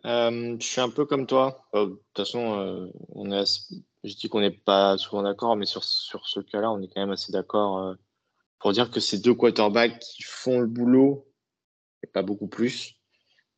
[0.05, 1.65] Euh, je suis un peu comme toi.
[1.75, 3.73] Euh, de toute façon, euh, on est
[4.05, 7.01] je dis qu'on n'est pas souvent d'accord, mais sur, sur ce cas-là, on est quand
[7.01, 7.95] même assez d'accord
[8.59, 11.29] pour dire que ces deux quarterbacks qui font le boulot,
[12.03, 12.97] et pas beaucoup plus.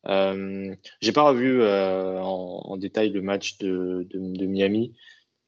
[0.07, 4.93] Euh, J'ai pas revu en, en, détail le match de, de, de Miami,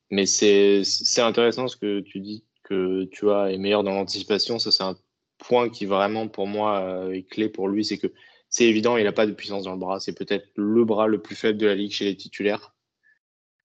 [0.10, 0.84] mais c'est
[1.18, 4.60] intéressant ce que tu dis, que tu vois est meilleur dans l'anticipation.
[4.60, 4.98] Ça, c'est un
[5.38, 8.08] point qui vraiment pour moi est clé pour lui, c'est que
[8.50, 10.00] c'est évident, il n'a pas de puissance dans le bras.
[10.00, 12.74] C'est peut-être le bras le plus faible de la ligue chez les titulaires.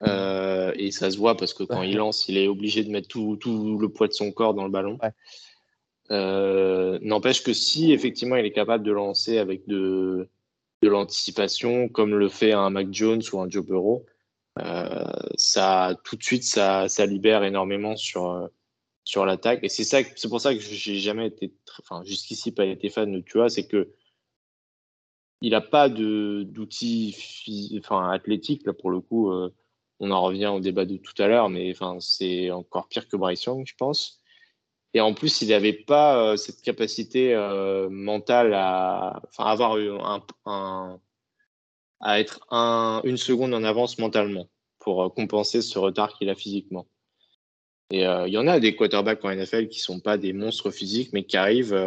[0.02, 3.08] Euh, et ça se voit parce que quand il lance, il est obligé de mettre
[3.08, 4.98] tout, tout, le poids de son corps dans le ballon.
[6.10, 10.28] Euh, N'empêche que si effectivement il est capable de lancer avec de,
[10.82, 14.04] de l'anticipation, comme le fait un Mac Jones ou un Joe Burrow,
[14.58, 15.04] euh,
[15.36, 18.48] ça tout de suite ça, ça libère énormément sur
[19.04, 19.60] sur l'attaque.
[19.62, 23.12] Et c'est ça, c'est pour ça que j'ai jamais été, enfin jusqu'ici pas été fan
[23.12, 23.92] de Tua, c'est que
[25.42, 27.16] il n'a pas d'outils
[27.78, 28.64] enfin, athlétiques.
[28.64, 29.52] Là, pour le coup, euh,
[29.98, 33.16] on en revient au débat de tout à l'heure, mais enfin, c'est encore pire que
[33.16, 34.21] Bryce Young, je pense.
[34.94, 39.22] Et en plus, il n'avait pas euh, cette capacité euh, mentale à
[40.44, 41.00] un,
[42.00, 46.86] à être un, une seconde en avance mentalement pour compenser ce retard qu'il a physiquement.
[47.90, 51.12] Et il y en a des quarterbacks en NFL qui sont pas des monstres physiques,
[51.12, 51.78] mais qui arrivent,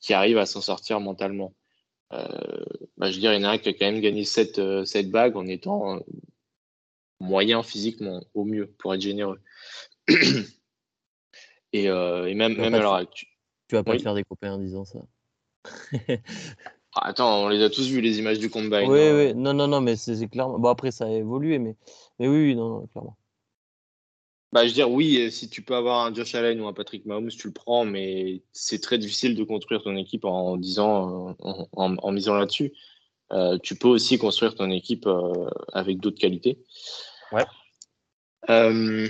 [0.00, 1.52] qui arrivent à s'en sortir mentalement.
[2.12, 2.64] Euh,
[2.96, 4.58] bah, je veux dire, il y en a un qui a quand même gagné cette,
[4.58, 6.00] euh, cette bague en étant euh,
[7.20, 9.40] moyen physiquement, au mieux, pour être généreux.
[11.72, 13.00] et, et, même, même alors.
[13.10, 13.26] Tu,
[13.68, 15.00] tu vas pas te faire des copains en disant ça.
[16.94, 18.84] Ah, attends, on les a tous vus, les images du combine.
[18.86, 19.16] Oui, hein.
[19.16, 20.58] oui, non, non, non, mais c'est clairement.
[20.58, 21.74] Bon, après, ça a évolué, mais,
[22.18, 23.16] mais oui, oui, non, non clairement.
[24.52, 27.06] Bah, je veux dire, oui, si tu peux avoir un Josh Allen ou un Patrick
[27.06, 31.96] Mahomes, tu le prends, mais c'est très difficile de construire ton équipe en disant, en,
[31.96, 32.74] en, misant là-dessus.
[33.32, 36.58] Euh, tu peux aussi construire ton équipe euh, avec d'autres qualités.
[37.32, 37.46] Ouais.
[38.50, 39.08] Euh,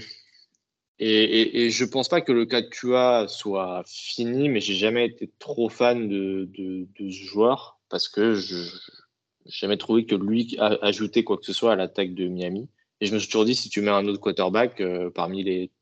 [1.04, 4.74] et, et, et, je pense pas que le cas de Tua soit fini, mais j'ai
[4.74, 6.48] jamais été trop fan de,
[6.96, 11.52] ce joueur parce que je n'ai jamais trouvé que lui a ajouté quoi que ce
[11.52, 12.68] soit à l'attaque de Miami.
[13.00, 15.72] Et je me suis toujours dit, si tu mets un autre quarterback euh, parmi les,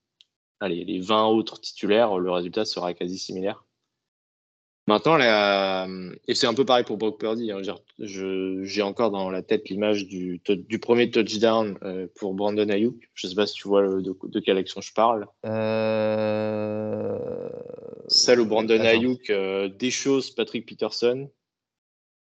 [0.59, 3.67] allez, les 20 autres titulaires, le résultat sera quasi similaire.
[4.87, 5.87] Maintenant, là,
[6.27, 7.53] et c'est un peu pareil pour Brock Purdy.
[7.53, 7.61] Hein,
[7.99, 13.09] j'ai encore dans la tête l'image du, du, premier touchdown euh, pour Brandon Ayuk.
[13.15, 15.29] Je ne sais pas si tu vois de, de, quelle action je parle.
[15.45, 17.19] Euh...
[18.09, 21.31] Celle où Brandon Ayuk euh, déchausse Patrick Peterson.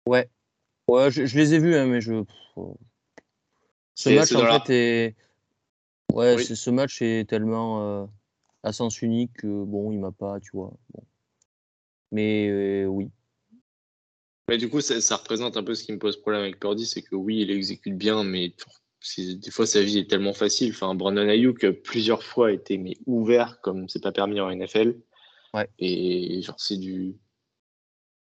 [0.07, 0.29] Ouais.
[0.87, 2.23] Ouais, je, je les ai vus, hein, mais je.
[3.95, 5.15] Ce match, en fait, est.
[6.13, 8.05] Ouais, ce match est tellement euh,
[8.61, 10.71] à sens unique que bon, il m'a pas, tu vois.
[10.93, 11.03] Bon.
[12.13, 13.09] Mais euh, oui.
[14.47, 16.85] Mais du coup, ça, ça, représente un peu ce qui me pose problème avec Purdy,
[16.85, 18.53] c'est que oui, il exécute bien, mais
[19.17, 20.71] des fois sa vie est tellement facile.
[20.71, 24.97] Enfin, Brandon Ayuk plusieurs fois a été mais ouvert comme c'est pas permis en NFL.
[25.53, 25.67] Ouais.
[25.79, 27.17] Et genre c'est du,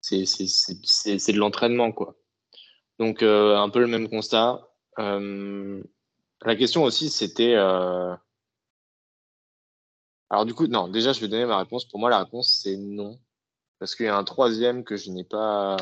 [0.00, 2.16] c'est de l'entraînement quoi.
[2.98, 4.68] Donc euh, un peu le même constat.
[4.98, 5.82] Euh,
[6.44, 7.54] la question aussi, c'était.
[7.54, 8.14] Euh...
[10.28, 11.86] Alors, du coup, non, déjà, je vais donner ma réponse.
[11.86, 13.18] Pour moi, la réponse, c'est non.
[13.78, 15.76] Parce qu'il y a un troisième que je n'ai pas,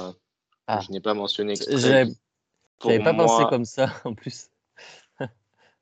[0.66, 0.80] ah.
[0.80, 1.54] je n'ai pas mentionné.
[1.56, 2.06] J'avais
[3.02, 4.48] pas moi, pensé comme ça, en plus.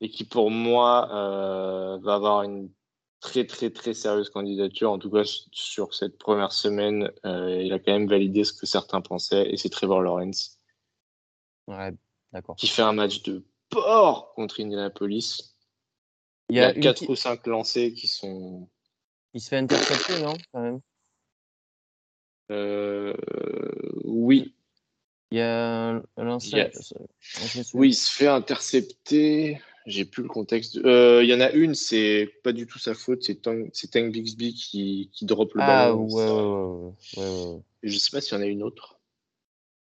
[0.00, 2.70] et qui, pour moi, euh, va avoir une
[3.20, 4.90] très, très, très sérieuse candidature.
[4.92, 5.22] En tout cas,
[5.52, 9.56] sur cette première semaine, euh, il a quand même validé ce que certains pensaient, et
[9.56, 10.58] c'est Trevor Lawrence.
[11.68, 11.92] Ouais,
[12.56, 15.56] qui fait un match de porc contre Indianapolis.
[16.48, 18.68] Il y a, 4 ou 5 lancés qui sont.
[19.32, 20.80] Il se fait intercepter, non quand même?
[24.04, 24.54] Oui.
[25.30, 26.70] Il y a un lancé.
[27.74, 29.60] Oui, il se fait intercepter.
[29.86, 30.74] j'ai plus le contexte.
[30.74, 34.52] Il y en a une, c'est pas du tout sa faute, c'est Tank, Tank Bixby
[34.54, 36.04] qui, qui drop le Ah, ballon.
[36.04, 37.60] ouais, ouais, ouais, ouais, ouais.
[37.82, 38.98] Je sais pas s'il y en a une autre.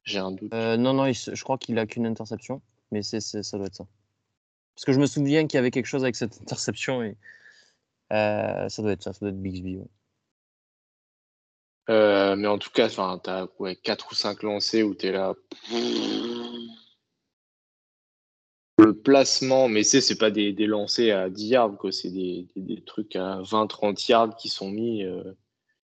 [0.04, 0.54] J'ai un doute.
[0.54, 3.76] Euh, non, non, il je crois qu'il a qu'une interception, mais c'est- ça doit être
[3.76, 3.88] ça.
[4.76, 7.16] Parce que je me souviens qu'il y avait quelque chose avec cette interception et
[8.12, 9.78] euh, ça doit être ça, ça doit être Bixby.
[9.78, 9.86] ouais.
[11.90, 15.34] Euh, mais en tout cas, t'as ouais, 4 ou 5 lancés où t'es là.
[18.78, 21.92] Le placement, mais c'est c'est pas des, des lancers à 10 yards, quoi.
[21.92, 25.04] C'est des, des, des trucs à 20-30 yards qui sont mis.
[25.04, 25.24] euh,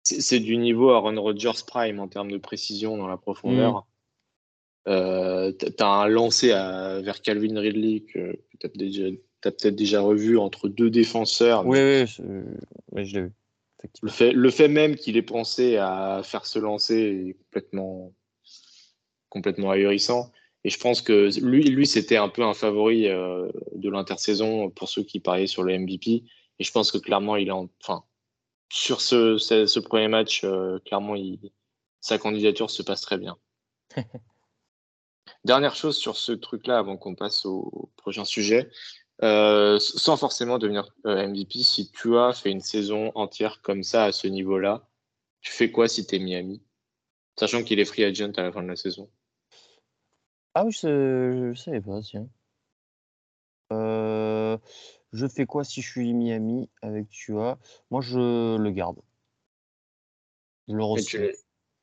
[0.03, 3.87] c'est c'est du niveau Aaron Rodgers Prime en termes de précision dans la profondeur.
[4.87, 8.39] Euh, t'as t'as un lancé à, vers Calvin Ridley que,
[8.77, 9.05] déjà,
[9.41, 11.67] t'as peut-être déjà revu entre deux défenseurs.
[11.67, 12.23] Oui, mais oui, c'est-
[12.93, 13.33] oui, je l'ai vu.
[13.87, 14.07] Effectivement.
[14.09, 18.13] Le fait, le fait même qu'il ait pensé à faire ce lancer est complètement,
[19.29, 20.33] complètement ahurissant.
[20.65, 24.89] Et je pense que lui, lui c'était un peu un favori euh, de l'intersaison pour
[24.89, 26.25] ceux qui pariaient sur le MVP.
[26.59, 28.05] Et je pense que clairement, il est en, enfin,
[28.73, 31.39] sur ce, ce, ce premier match, euh, clairement, il,
[32.01, 33.37] sa candidature se passe très bien.
[35.45, 38.69] Dernière chose sur ce truc-là avant qu'on passe au, au prochain sujet.
[39.23, 44.05] Euh, sans forcément devenir euh, MVP, si tu as fait une saison entière comme ça
[44.05, 44.87] à ce niveau-là,
[45.41, 46.63] tu fais quoi si tu es Miami?
[47.39, 49.11] Sachant qu'il est free agent à la fin de la saison.
[50.55, 52.29] Ah oui, je, je savais pas, tiens.
[53.73, 54.59] Euh,
[55.13, 57.59] je fais quoi si je suis Miami avec Tua
[57.91, 59.01] Moi, je le garde.
[60.69, 61.37] Je le Et tu,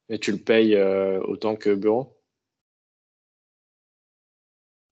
[0.10, 2.20] et tu le payes euh, autant que Bureau?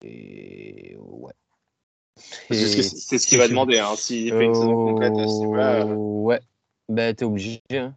[0.01, 1.34] Et ouais.
[2.51, 3.79] C'est ce qu'il va demander.
[3.79, 3.95] Hein.
[3.95, 6.39] S'il fait une saison complète à ce niveau-là, ouais.
[6.89, 7.62] Ben, t'es obligé.
[7.71, 7.95] hein.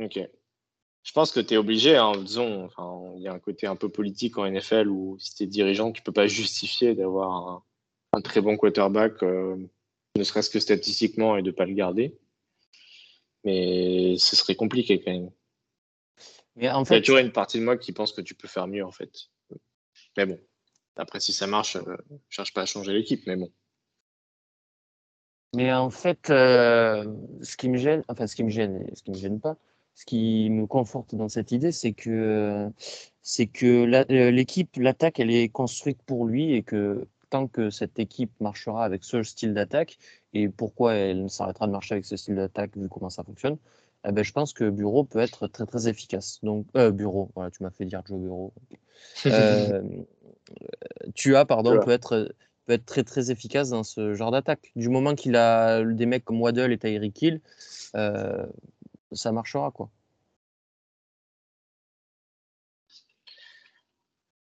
[0.00, 0.20] ok.
[1.02, 3.76] Je pense que tu es obligé, hein, disons, enfin, il y a un côté un
[3.76, 7.62] peu politique en NFL où si tu es dirigeant, tu peux pas justifier d'avoir un,
[8.12, 9.56] un très bon quarterback, euh,
[10.16, 12.16] ne serait-ce que statistiquement, et de pas le garder.
[13.44, 15.30] Mais ce serait compliqué quand même.
[16.56, 18.48] Mais en Il y a toujours une partie de moi qui pense que tu peux
[18.48, 19.28] faire mieux en fait.
[20.16, 20.40] Mais bon,
[20.96, 21.96] après si ça marche, euh,
[22.28, 23.50] je cherche pas à changer l'équipe, mais bon.
[25.54, 27.04] mais en fait euh,
[27.42, 29.56] ce qui me gêne, enfin, ce qui me gêne, ce qui me gêne pas,
[29.94, 32.70] ce qui me conforte dans cette idée, c'est que,
[33.22, 37.98] c'est que euh, l'équipe, l'attaque, elle est construite pour lui et que tant que cette
[37.98, 39.98] équipe marchera avec ce style d'attaque,
[40.34, 43.58] et pourquoi elle ne s'arrêtera de marcher avec ce style d'attaque vu comment ça fonctionne,
[44.06, 46.40] eh ben, je pense que Bureau peut être très très efficace.
[46.42, 48.52] Donc, Bureau, voilà, tu m'as fait dire Joe Bureau.
[49.26, 49.82] Euh,
[51.14, 51.84] Tua, pardon, Tua.
[51.84, 52.34] peut être,
[52.66, 54.72] peut être très très efficace dans ce genre d'attaque.
[54.76, 57.40] Du moment qu'il a des mecs comme Waddle et Tyreek Hill,
[57.94, 58.46] euh,
[59.12, 59.90] ça marchera quoi.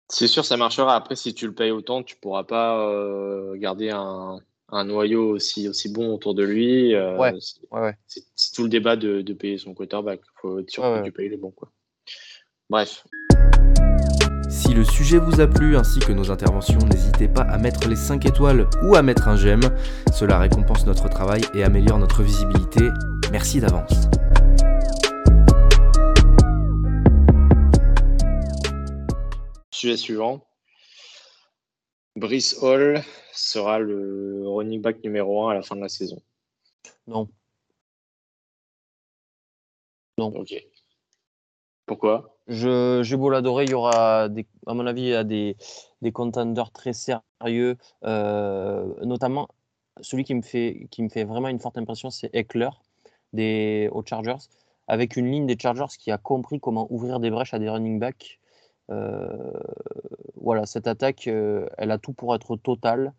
[0.08, 0.94] C'est sûr, ça marchera.
[0.94, 5.68] Après, si tu le payes autant, tu pourras pas euh, garder un, un noyau aussi,
[5.68, 6.94] aussi bon autour de lui.
[6.94, 7.32] Euh, Ouais.
[7.40, 7.98] c'est- Ouais, ouais.
[8.06, 10.20] C'est c'est tout le débat de, de payer son quarterback.
[10.22, 11.02] Il faut être sûr Ouais, que ouais.
[11.04, 11.50] tu payes le bon.
[11.50, 11.72] Quoi.
[12.70, 13.04] Bref,
[14.76, 18.26] le sujet vous a plu ainsi que nos interventions, n'hésitez pas à mettre les 5
[18.26, 19.62] étoiles ou à mettre un j'aime.
[20.12, 22.90] Cela récompense notre travail et améliore notre visibilité.
[23.32, 24.08] Merci d'avance.
[29.70, 30.46] sujet suivant.
[32.16, 36.22] Brice Hall sera le running back numéro 1 à la fin de la saison.
[37.06, 37.28] Non.
[40.18, 40.54] Ok.
[41.84, 42.35] Pourquoi?
[42.48, 44.28] Je, j'ai beau l'adorer, il y aura,
[44.66, 45.56] à mon avis, il y des,
[46.02, 49.48] des contenders très sérieux, euh, notamment
[50.00, 52.70] celui qui me, fait, qui me fait vraiment une forte impression, c'est Eckler
[53.32, 54.36] des, aux Chargers,
[54.86, 57.98] avec une ligne des Chargers qui a compris comment ouvrir des brèches à des running
[57.98, 58.38] backs.
[58.90, 59.52] Euh,
[60.36, 63.12] voilà, cette attaque, euh, elle a tout pour être totale.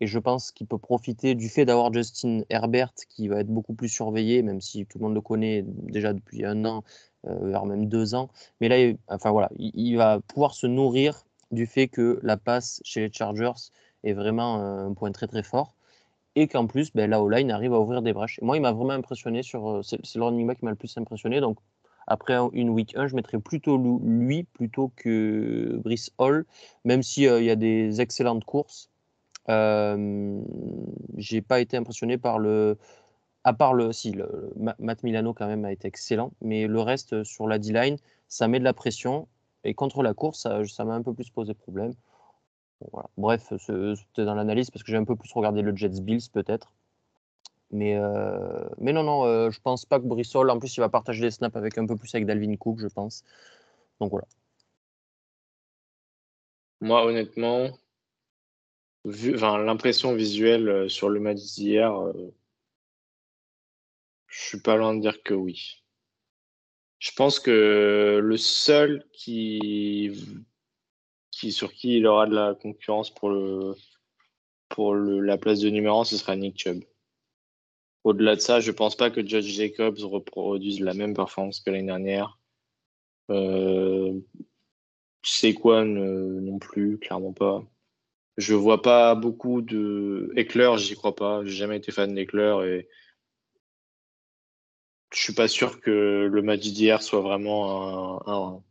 [0.00, 3.74] Et je pense qu'il peut profiter du fait d'avoir Justin Herbert qui va être beaucoup
[3.74, 6.82] plus surveillé, même si tout le monde le connaît déjà depuis un an,
[7.26, 8.28] voire même deux ans.
[8.60, 12.80] Mais là, il- enfin voilà, il, va pouvoir se nourrir du fait que la passe
[12.84, 13.52] chez les Chargers
[14.04, 15.74] est vraiment un point très très fort.
[16.36, 18.38] Et qu'en plus, ben, la O-line arrive à ouvrir des brèches.
[18.42, 19.68] Et moi, il m'a vraiment impressionné sur.
[19.68, 21.40] euh, C'est le running back qui m'a le plus impressionné.
[21.40, 21.58] Donc,
[22.06, 26.44] après un- une week 1, je mettrais plutôt lu- lui plutôt que Brice Hall,
[26.84, 28.90] même s'il y a des excellentes courses.
[29.48, 30.40] Euh,
[31.16, 32.78] j'ai pas été impressionné par le.
[33.44, 33.92] À part le.
[33.92, 36.32] Si, le, Ma- Matt Milano, quand même, a été excellent.
[36.40, 37.96] Mais le reste, euh, sur la D-line,
[38.28, 39.28] ça met de la pression.
[39.64, 41.94] Et contre la course, ça m'a un peu plus posé problème.
[43.16, 46.72] Bref, c'était dans l'analyse parce que j'ai un peu plus regardé le Jets Bills, peut-être.
[47.70, 50.88] Mais, euh, mais non, non, euh, je pense pas que Brissol, en plus, il va
[50.88, 53.24] partager les snaps avec un peu plus avec Dalvin Cook, je pense.
[54.00, 54.26] Donc voilà.
[56.80, 57.70] Moi, honnêtement,
[59.04, 61.92] l'impression visuelle euh, sur le match d'hier,
[64.34, 65.84] je suis pas loin de dire que oui.
[66.98, 70.10] Je pense que le seul qui,
[71.30, 73.74] qui sur qui il aura de la concurrence pour le
[74.70, 76.82] pour le, la place de numéro 1, ce sera Nick Chubb.
[78.02, 81.86] Au-delà de ça, je pense pas que Judge Jacobs reproduise la même performance que l'année
[81.86, 82.40] dernière.
[83.30, 84.18] Euh,
[85.22, 87.64] Saquon euh, non plus, clairement pas.
[88.36, 91.44] Je vois pas beaucoup de Eckler, j'y crois pas.
[91.44, 92.88] J'ai jamais été fan d'Eckler et
[95.14, 98.62] je suis pas sûr que le match d'hier soit vraiment un,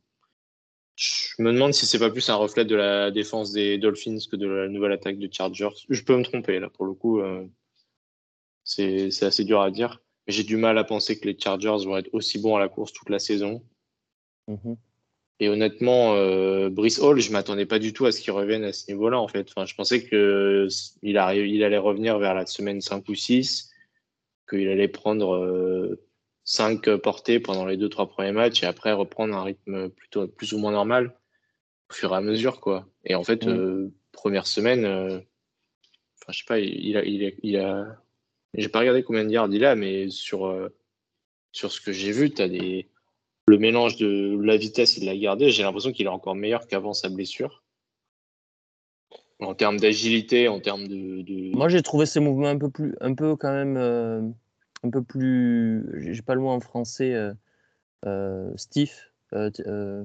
[0.95, 4.35] Je me demande si c'est pas plus un reflet de la défense des Dolphins que
[4.35, 5.75] de la nouvelle attaque de Chargers.
[5.89, 7.21] Je peux me tromper là pour le coup.
[7.21, 7.45] Euh,
[8.63, 10.01] c'est assez dur à dire.
[10.27, 12.93] J'ai du mal à penser que les Chargers vont être aussi bons à la course
[12.93, 13.63] toute la saison.
[14.47, 14.77] Mhm.
[15.39, 18.71] Et honnêtement, euh, Brice Hall, je m'attendais pas du tout à ce qu'il revienne à
[18.71, 19.49] ce niveau-là, en fait.
[19.49, 20.67] Enfin, je pensais qu'il
[21.01, 23.71] il allait revenir vers la semaine 5 ou 6,
[24.49, 25.99] qu'il allait prendre euh,
[26.45, 30.57] 5 portées pendant les 2-3 premiers matchs et après reprendre un rythme plutôt plus ou
[30.57, 31.15] moins normal
[31.89, 32.87] au fur et à mesure, quoi.
[33.05, 33.49] Et en fait, Mm.
[33.49, 35.19] euh, première semaine, euh,
[36.21, 37.97] enfin, je sais pas, il a, il a, il a
[38.55, 40.69] j'ai pas regardé combien de yards il a, mais sur, euh,
[41.51, 42.87] sur ce que j'ai vu, tu as des
[43.47, 46.65] le mélange de la vitesse et de la gardée, j'ai l'impression qu'il est encore meilleur
[46.67, 47.61] qu'avant sa blessure.
[49.39, 51.21] En termes d'agilité, en termes de.
[51.23, 54.21] de- Moi, j'ai trouvé ses mouvements un peu plus, un peu quand même, euh,
[54.83, 56.13] un peu plus.
[56.13, 57.13] J'ai pas le mot en français.
[57.13, 57.33] Euh,
[58.05, 60.03] euh, stiff, euh, euh,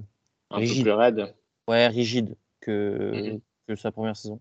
[0.50, 0.84] un peu rigide.
[0.84, 1.34] plus raide.
[1.66, 3.40] ouais, rigide que, Mhm.
[3.66, 4.40] que sa première saison.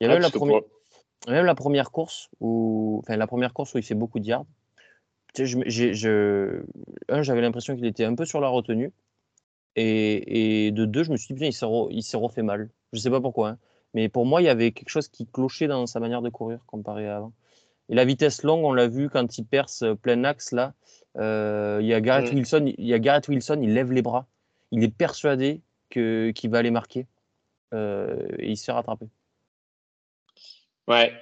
[0.00, 3.54] Il y a même, la première, pour- même la première course où, enfin, la première
[3.54, 4.46] course où il fait beaucoup de yards.
[5.32, 6.62] Tu sais, je,
[7.08, 8.92] un, j'avais l'impression qu'il était un peu sur la retenue.
[9.76, 11.46] Et, et de deux, je me suis dit, putain,
[11.90, 12.70] il s'est, refait mal.
[12.92, 13.50] Je sais pas pourquoi.
[13.50, 13.58] hein.
[13.94, 16.60] Mais pour moi, il y avait quelque chose qui clochait dans sa manière de courir
[16.66, 17.32] comparé à avant.
[17.88, 20.72] Et la vitesse longue, on l'a vu quand il perce euh, plein axe, là.
[21.18, 22.36] euh, il y a Garrett Mm.
[22.36, 24.26] Wilson, il y a Garrett Wilson, il lève les bras.
[24.72, 27.06] Il est persuadé que, qu'il va aller marquer.
[27.72, 29.06] Euh, et il se fait rattraper.
[30.88, 31.12] Ouais.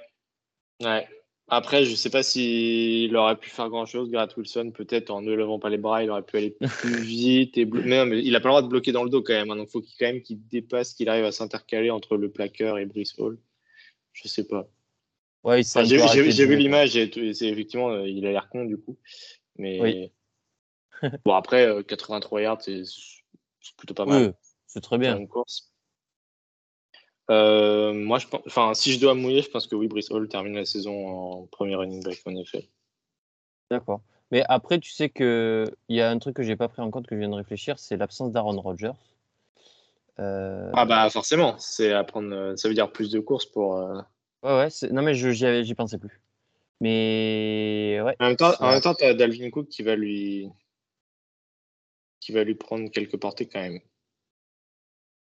[0.81, 1.07] Ouais.
[1.49, 5.33] Après, je sais pas s'il aurait pu faire grand chose, Garrett Wilson, peut-être en ne
[5.33, 7.57] levant pas les bras, il aurait pu aller plus vite.
[7.57, 9.33] Et mais, non, mais il a pas le droit de bloquer dans le dos quand
[9.33, 9.51] même.
[9.51, 12.31] hein, donc, il faut qu'il, quand même qu'il dépasse, qu'il arrive à s'intercaler entre le
[12.31, 13.37] plaqueur et Brice Hall.
[14.13, 14.67] Je sais pas.
[15.43, 18.77] Ouais, Enfin, j'ai, vu l'image et, tout- c'est effectivement, euh, il a l'air con du
[18.77, 18.97] coup.
[19.57, 20.11] Mais Oui.
[21.25, 24.31] bon, après, euh, 83 yards, c'est, c'est plutôt pas mal Oui,
[24.67, 25.17] c'est très bien.
[25.17, 25.69] une course.
[27.29, 30.27] Euh, moi, je pense, enfin, si je dois mouiller, je pense que oui, Brice Hall
[30.27, 32.69] termine la saison en premier running back, en effet.
[33.69, 34.01] D'accord.
[34.31, 36.89] Mais après, tu sais que il y a un truc que j'ai pas pris en
[36.89, 38.93] compte que je viens de réfléchir, c'est l'absence d'Aaron Rodgers.
[40.19, 43.77] Euh, Ah bah forcément, c'est à prendre, euh, ça veut dire plus de courses pour.
[43.77, 43.99] euh,
[44.43, 44.69] Ouais, ouais.
[44.69, 46.21] c'est- Non, mais je j'y avais- j'y pensais plus.
[46.81, 48.15] Mais ouais.
[48.19, 50.49] En même temps, en même temps, t'as Dalvin Cook qui va lui,
[52.19, 53.79] qui va lui prendre quelques portées quand même.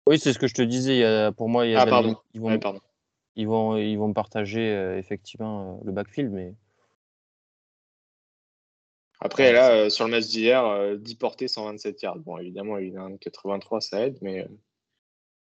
[0.07, 0.95] Oui, c'est ce que je te disais.
[0.95, 2.17] il y a- pour moi, il y a Ah, Dalvin- pardon.
[2.33, 2.79] Ils vont, Ouais, pardon.
[3.35, 6.55] ils vont, ils vont partager euh, effectivement euh, le backfield, mais
[9.23, 12.17] Après, là, euh, sur le match d'hier, euh, 10 portées, 127 yards.
[12.19, 14.47] Bon, évidemment, il a un 83, ça aide, mais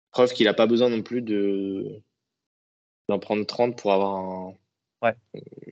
[0.09, 2.01] preuve qu'il n'a pas besoin non plus de
[3.11, 4.55] d'en prendre 30 pour avoir un-
[5.03, 5.15] Ouais.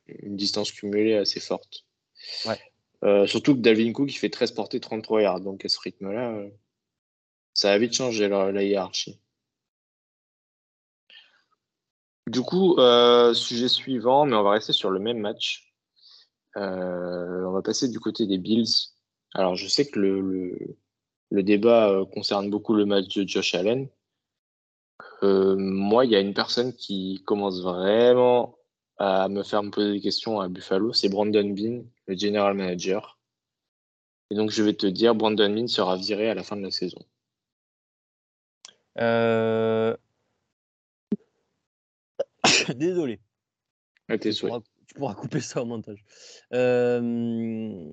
[0.08, 1.86] une distance cumulée assez forte.
[2.46, 2.60] Ouais.
[3.04, 5.42] Euh, surtout que Dalvin Cook, il fait 13 portées, 33 yards.
[5.42, 6.50] Donc, à ce rythme-là, euh,
[7.54, 9.20] ça a vite changé la, la hiérarchie.
[12.28, 15.74] Du coup, euh, sujet suivant, mais on va rester sur le même match.
[16.56, 18.68] On va passer du côté des Bills.
[19.34, 20.78] Alors, je sais que le, le,
[21.30, 23.88] le débat concerne beaucoup le match de Josh Allen.
[25.24, 28.58] Euh, moi, il y a une personne qui commence vraiment
[28.98, 33.18] à me faire me poser des questions à Buffalo, c'est Brandon Bean, le general manager.
[34.32, 36.72] Et donc, je vais te dire, Brandon Bean sera viré à la fin de la
[36.72, 37.00] saison.
[39.00, 39.96] euh,
[42.76, 43.20] désolé.
[44.08, 44.52] À tes Tu souhaits.
[44.54, 46.04] pourras, tu pourras couper ça au montage.
[46.54, 47.86] Euh,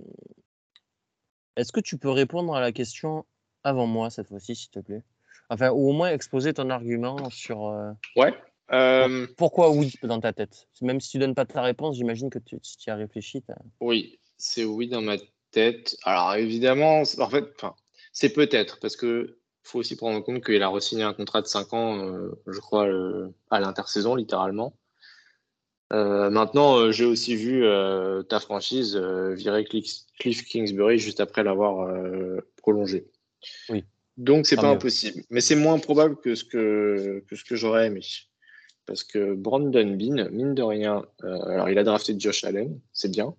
[1.57, 3.27] Est-ce que tu peux répondre à la question
[3.63, 5.03] avant moi cette fois-ci, s'il te plaît?
[5.49, 8.35] Enfin, ou au moins exposer ton argument sur euh, Ouais.
[8.73, 10.67] Euh, pourquoi oui dans ta tête.
[10.83, 13.45] Même si tu donnes pas ta réponse, j'imagine que tu, si tu y as réfléchi.
[13.81, 15.17] Oui, c'est oui dans ma
[15.53, 15.97] tête.
[16.03, 17.45] Alors évidemment, c'est- en fait,
[18.13, 21.47] c'est peut-être parce que faut aussi prendre en compte qu'il a re-signé un contrat de
[21.47, 22.89] 5 ans, euh, je crois,
[23.51, 24.77] à l'intersaison littéralement.
[25.93, 31.89] Euh, maintenant, euh, j'ai aussi vu euh, ta franchise virer Cliff, Kingsbury juste après l'avoir
[32.57, 33.07] prolongé.
[33.69, 33.85] Oui.
[34.17, 34.69] Donc, c'est pas mieux.
[34.71, 35.23] impossible.
[35.31, 38.01] Mais c'est moins probable que ce que, que, ce que j'aurais aimé.
[38.87, 43.11] Parce que Brandon Bean, mine de rien, euh, alors il a drafté Josh Allen, c'est
[43.11, 43.35] bien.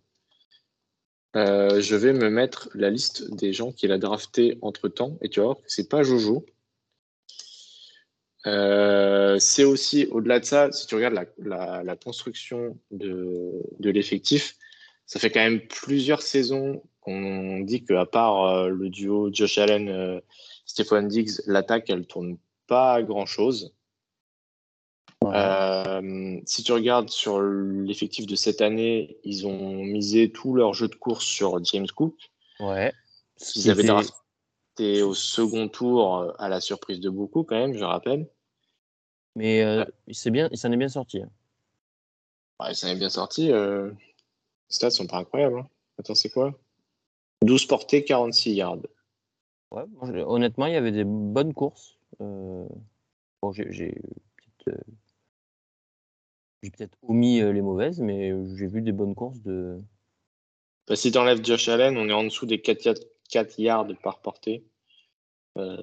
[1.35, 5.29] Euh, je vais me mettre la liste des gens qu'il a drafté entre temps, et
[5.29, 6.45] tu vas voir que c'est pas Jojo.
[8.45, 13.89] Euh, c'est aussi, au-delà de ça, si tu regardes la, la, la construction de, de
[13.89, 14.55] l'effectif,
[15.05, 20.21] ça fait quand même plusieurs saisons qu'on dit qu'à part euh, le duo Josh Allen,
[20.77, 23.73] Stephon Diggs, l'attaque, elle tourne pas à grand-chose.
[25.23, 30.87] Euh, si tu regardes sur l'effectif de cette année, ils ont misé tout leur jeu
[30.87, 32.13] de course sur James Cook.
[32.59, 32.93] Ouais.
[33.55, 37.83] Ils avaient drafté au second tour euh, à la surprise de beaucoup, quand même, je
[37.83, 38.29] rappelle.
[39.35, 41.23] Mais euh, il bien, il s'en est bien sorti.
[41.23, 41.29] hein.
[42.59, 43.51] Ouais, ça est bien sorti.
[43.51, 43.89] Euh...
[43.89, 45.57] Les stats sont pas incroyables.
[45.57, 45.69] hein.
[45.97, 46.53] Attends, c'est quoi?
[47.41, 48.77] 12 portées, 46 yards.
[49.71, 49.83] Ouais,
[50.25, 51.97] honnêtement, il y avait des bonnes courses.
[52.21, 52.67] Euh,
[53.41, 54.91] Bon, j'ai j'ai peut-être euh,
[56.63, 59.79] j'ai peut-être omis euh, les mauvaises, mais j'ai vu des bonnes courses de.
[60.87, 62.99] Bah, si tu enlèves Josh Allen, on est en dessous des 4,
[63.29, 64.63] 4 yards par portée.
[65.57, 65.81] Euh,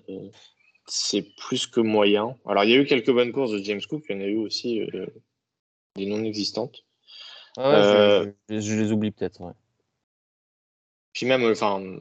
[0.87, 2.37] c'est plus que moyen.
[2.47, 4.26] Alors, il y a eu quelques bonnes courses de James Cook, il y en a
[4.26, 4.80] eu aussi
[5.97, 6.85] des non existantes.
[7.57, 7.82] Ah ouais,
[8.49, 9.41] je, je- je les oublie peut-être.
[9.43, 9.53] ouais.
[11.12, 11.99] Puis même, enfin,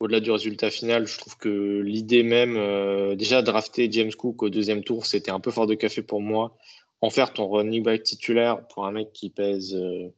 [0.00, 4.50] au-delà du résultat final, je trouve que l'idée même, euh, déjà drafter James Cook au
[4.50, 6.56] deuxième tour, c'était un peu fort de café pour moi.
[7.00, 10.08] En faire ton running back titulaire pour un mec qui pèse euh,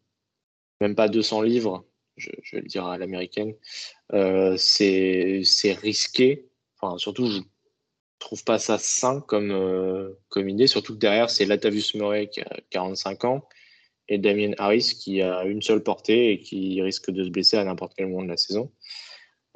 [0.80, 1.84] même pas 200 livres,
[2.16, 3.54] je, vais le dire à l'américaine,
[4.12, 5.42] euh, c'est
[5.80, 6.48] risqué.
[6.96, 7.40] Surtout, je
[8.20, 10.68] trouve pas ça sain comme, comme idée.
[10.68, 13.48] Surtout que derrière, c'est Latavius Murray qui a 45 ans
[14.08, 17.64] et Damien Harris qui a une seule portée et qui risque de se blesser à
[17.64, 18.72] n'importe quel moment de la saison.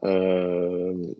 [0.04, 1.14] Euh,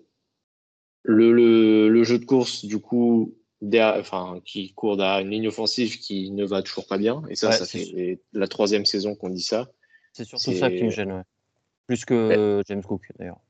[1.05, 5.49] le, le, le jeu de course, du coup, derrière- enfin, qui court derrière une ligne
[5.49, 7.23] offensive qui ne va toujours pas bien.
[7.29, 7.79] Et ça, Ouais, ça
[8.33, 9.71] la troisième saison qu'on dit ça.
[10.13, 11.13] C'est surtout ça qui me gêne.
[11.13, 11.23] ouais.
[11.87, 13.41] Plus que James Cook d'ailleurs.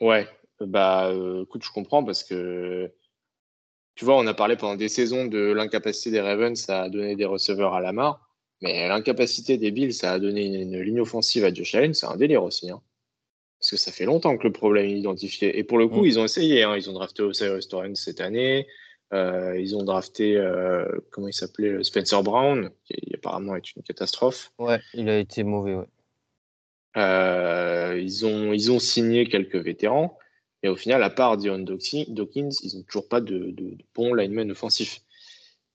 [0.00, 0.26] Ouais,
[0.60, 2.92] bah euh, écoute, je comprends parce que
[3.94, 7.24] tu vois, on a parlé pendant des saisons de l'incapacité des Ravens à donner des
[7.24, 8.28] receveurs à Lamar,
[8.60, 12.16] mais l'incapacité des Bills à donner une, une ligne offensive à Josh Allen, c'est un
[12.16, 12.70] délire aussi.
[12.70, 12.82] hein.
[13.68, 15.58] Parce que ça fait longtemps que le problème est identifié.
[15.58, 16.06] Et pour le coup, Mm.
[16.06, 16.62] ils ont essayé.
[16.62, 16.76] hein.
[16.76, 18.68] Ils ont drafté Osiris Torrance cette année.
[19.12, 24.52] Euh, ils ont drafté, euh, comment il s'appelait, Spencer Brown, qui apparemment est une catastrophe.
[24.60, 25.74] Ouais, il a été mauvais.
[25.74, 25.86] Ouais.
[26.96, 30.16] Euh, ils, ont, ils ont signé quelques vétérans,
[30.62, 34.14] mais au final, à part Dion Dawkins, ils n'ont toujours pas de, de, de bons
[34.14, 35.00] linemen offensifs.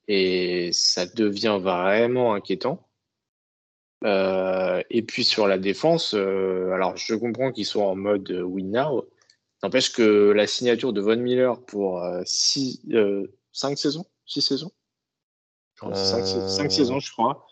[0.08, 2.88] Et ça devient vraiment inquiétant.
[4.04, 8.41] Euh, et puis sur la défense, euh, alors je comprends qu'ils soient en mode euh,
[8.41, 9.08] win now.
[9.62, 14.72] N'empêche que la signature de Von Miller pour 5 saisons 6 saisons?
[15.93, 17.45] 5 Euh, saisons, je crois.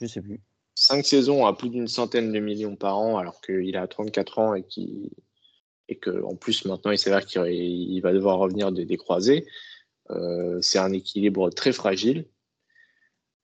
[0.00, 0.40] Je sais plus.
[0.74, 4.54] 5 saisons à plus d'une centaine de millions par an, alors qu'il a 34 ans
[4.54, 5.10] et qui
[5.90, 9.46] et que en plus maintenant il s'avère qu'il il va devoir revenir des, des croisés.
[10.10, 12.26] Euh, c'est un équilibre très fragile.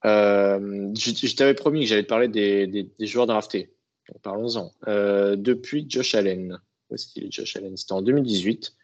[0.05, 3.75] Euh, je t'avais promis que j'allais te parler des, joueurs draftés.
[4.23, 4.71] Parlons-en.
[4.87, 6.59] Euh, depuis Josh Allen.
[6.91, 7.77] Où est-ce qu'il est Josh Allen?
[7.77, 8.75] C'était en 2018.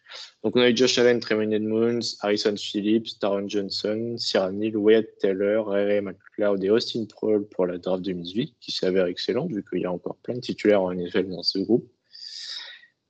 [0.43, 4.17] Donc on a eu Josh Allen, Tremaine Edmonds, Harrison Phillips, Taron Johnson,
[4.53, 9.47] Neal, Wyatt Taylor, Ray McLeod et Austin Prohl pour la draft 2018, qui s'avère excellent
[9.47, 11.89] vu qu'il y a encore plein de titulaires en NFL dans ce groupe.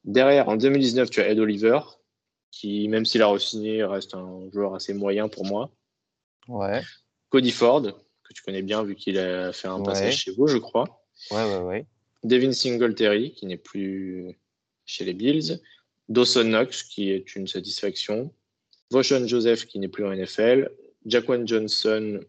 [0.04, 1.80] Derrière, en 2019, tu as Ed Oliver,
[2.50, 5.70] qui, même s'il a re-signé, reste un joueur assez moyen pour moi.
[6.48, 6.82] Ouais,
[7.30, 9.84] Cody Ford, que tu connais bien vu qu'il a fait un Ouais.
[9.84, 11.04] passage chez vous, je crois.
[11.30, 11.86] ouais, ouais, ouais.
[12.22, 14.38] Devin Singletary, qui n'est plus
[14.84, 15.60] chez les Bills.
[16.08, 18.34] Dawson Knox, qui est une satisfaction.
[18.90, 20.70] Voshon Joseph, qui n'est plus en NFL.
[21.06, 22.20] Jaquan Johnson,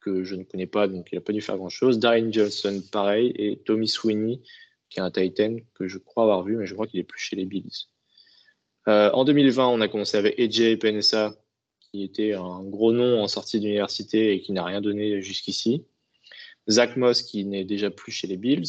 [0.00, 1.98] que je ne connais pas, donc il n'a pas dû faire grand-chose.
[1.98, 3.32] Darren Johnson, pareil.
[3.36, 4.40] Et Tommy Sweeney,
[4.88, 7.20] qui est un Titan que je crois avoir vu, mais je crois qu'il est plus
[7.20, 7.68] chez les Bills.
[8.88, 11.34] Euh, en 2020, on a commencé avec AJ Penessa,
[12.02, 15.84] était un gros nom en sortie d'université et qui n'a rien donné jusqu'ici.
[16.68, 18.66] Zach Moss, qui n'est déjà plus chez les Bills.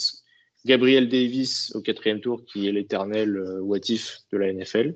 [0.65, 4.95] Gabriel Davis au quatrième tour, qui est l'éternel euh, what if de la NFL.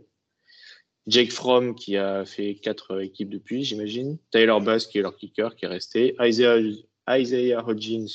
[1.08, 4.18] Jake Fromm, qui a fait quatre équipes depuis, j'imagine.
[4.32, 6.16] Tyler Bass, qui est leur kicker, qui est resté.
[6.22, 8.08] Isaiah, Hodgins,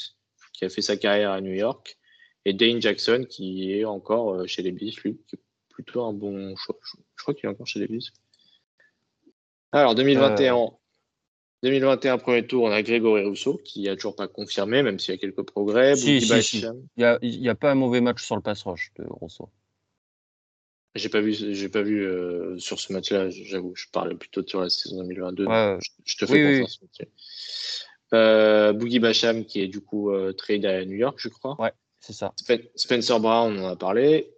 [0.52, 1.98] qui a fait sa carrière à New York.
[2.44, 5.18] Et Dane Jackson, qui est encore euh, chez les Bills, lui,
[5.68, 6.78] plutôt un bon choix.
[7.16, 8.08] Je crois qu'il est encore chez les Bills.
[9.76, 10.70] Alors, 2021,
[11.62, 15.18] 2021, premier tour, on a Grégory Rousseau, qui a toujours pas confirmé, même s'il y
[15.18, 15.94] a quelques progrès.
[15.96, 16.64] Si, si.
[16.96, 19.50] Il n'y a, pas un mauvais match sur le pass rush de Rousseau.
[20.94, 24.62] J'ai pas vu, j'ai pas vu euh, sur ce match-là, j'avoue, je parle plutôt sur
[24.62, 25.44] la saison 2022.
[25.44, 25.76] Ouais.
[25.78, 26.80] Je, je, te fais confiance.
[28.14, 31.60] Euh, Boogie Basham qui est du coup euh, trade à New York, je crois.
[31.60, 32.32] Ouais, c'est ça.
[32.36, 34.32] Spen Spencer Brown, on en a parlé.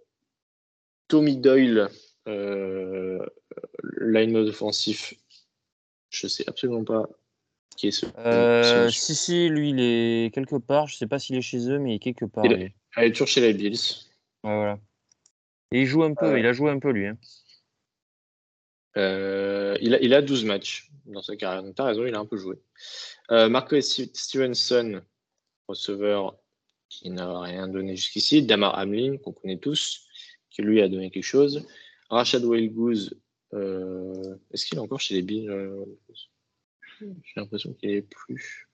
[1.07, 1.87] Tommy Doyle,
[2.27, 3.25] euh,
[4.01, 5.13] line offensif,
[6.09, 7.07] je sais absolument pas
[7.79, 8.05] qui est ce.
[8.17, 10.87] Euh, si, si, lui, il est quelque part.
[10.87, 12.45] Je sais pas s'il est chez eux, mais il est quelque part.
[12.45, 13.79] Il est, il est toujours chez les Bills.
[14.43, 14.79] Ouais, voilà.
[15.71, 17.07] Et il joue un peu, Euh, il a joué un peu lui.
[17.07, 17.17] Hein.
[18.97, 22.15] Euh, il, a, il a 12 matchs dans sa carrière, donc tu as raison, il
[22.15, 22.57] a un peu joué.
[23.31, 25.01] Euh, Marco Stevenson,
[25.67, 26.37] receveur
[26.89, 28.43] qui n'a rien donné jusqu'ici.
[28.43, 30.07] Damar Hamlin, qu'on connaît tous,
[30.49, 31.67] qui lui a donné quelque chose.
[32.09, 33.13] Rashad Wellgoose,
[33.53, 35.85] euh, est-ce qu'il est encore chez les Bills euh,
[36.99, 38.69] J'ai l'impression qu'il est plus.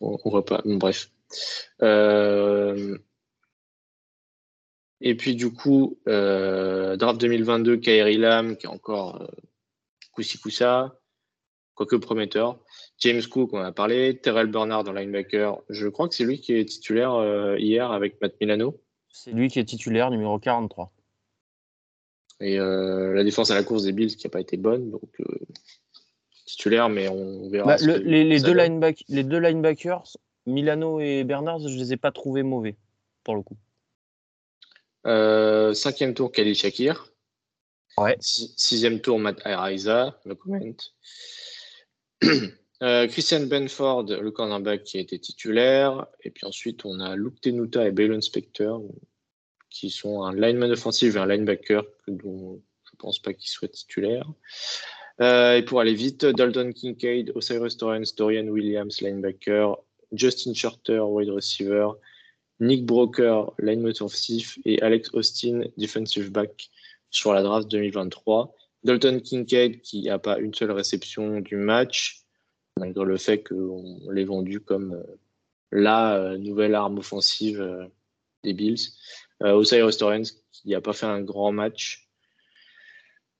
[0.00, 1.10] On, on voit pas, bon, bref.
[1.82, 2.98] Euh,
[5.00, 9.26] et puis du coup, draft 2022, Kairi Lam, qui est encore euh,
[10.12, 10.38] coussi
[11.74, 12.60] quoique prometteur.
[12.98, 14.18] James Cook, on a parlé.
[14.18, 18.40] Terrell Bernard dans linebacker, je crois que c'est lui qui est titulaire hier avec Matt
[18.40, 18.83] Milano.
[19.16, 20.90] C'est lui qui est titulaire, numéro 43.
[22.40, 25.08] Et euh, la défense à la course des Bills qui n'a pas été bonne, donc
[25.20, 25.38] euh,
[26.46, 27.76] titulaire, mais on verra.
[27.76, 28.80] Bah, le- les, deux donne.
[28.80, 32.74] lineback- les deux linebackers, Milano et Bernard, je les ai pas trouvés mauvais,
[33.22, 33.56] pour le coup.
[35.06, 37.06] Euh, cinquième tour, Khalil Shakir.
[37.96, 38.16] Ouais.
[38.20, 40.58] Sixième tour, Matt Araiza, no comment.
[42.82, 46.06] Euh, Christian Benford, le cornerback qui a été titulaire.
[46.22, 48.82] Et puis ensuite, on a Luke Tenuta et Balon Spector,
[49.70, 54.28] qui sont un lineman offensif et un linebacker dont je pense pas qu'ils soient titulaires.
[55.20, 59.76] Euh, et pour aller vite, Dalton Kincaid, Osiris Torrance, Dorian Williams, linebacker,
[60.12, 61.88] Justin Shorter, wide receiver,
[62.60, 66.70] Nick Broker, lineman offensif, et Alex Austin, defensive back
[67.10, 68.54] sur la draft 2023.
[68.82, 72.23] Dalton Kincaid qui n'a pas une seule réception du match,
[72.78, 75.18] malgré le fait qu'on l'ait vendu comme euh,
[75.70, 77.86] la euh, nouvelle arme offensive euh,
[78.42, 78.80] des Bills.
[79.40, 82.08] Osiris Torrance qui n'a pas fait un grand match.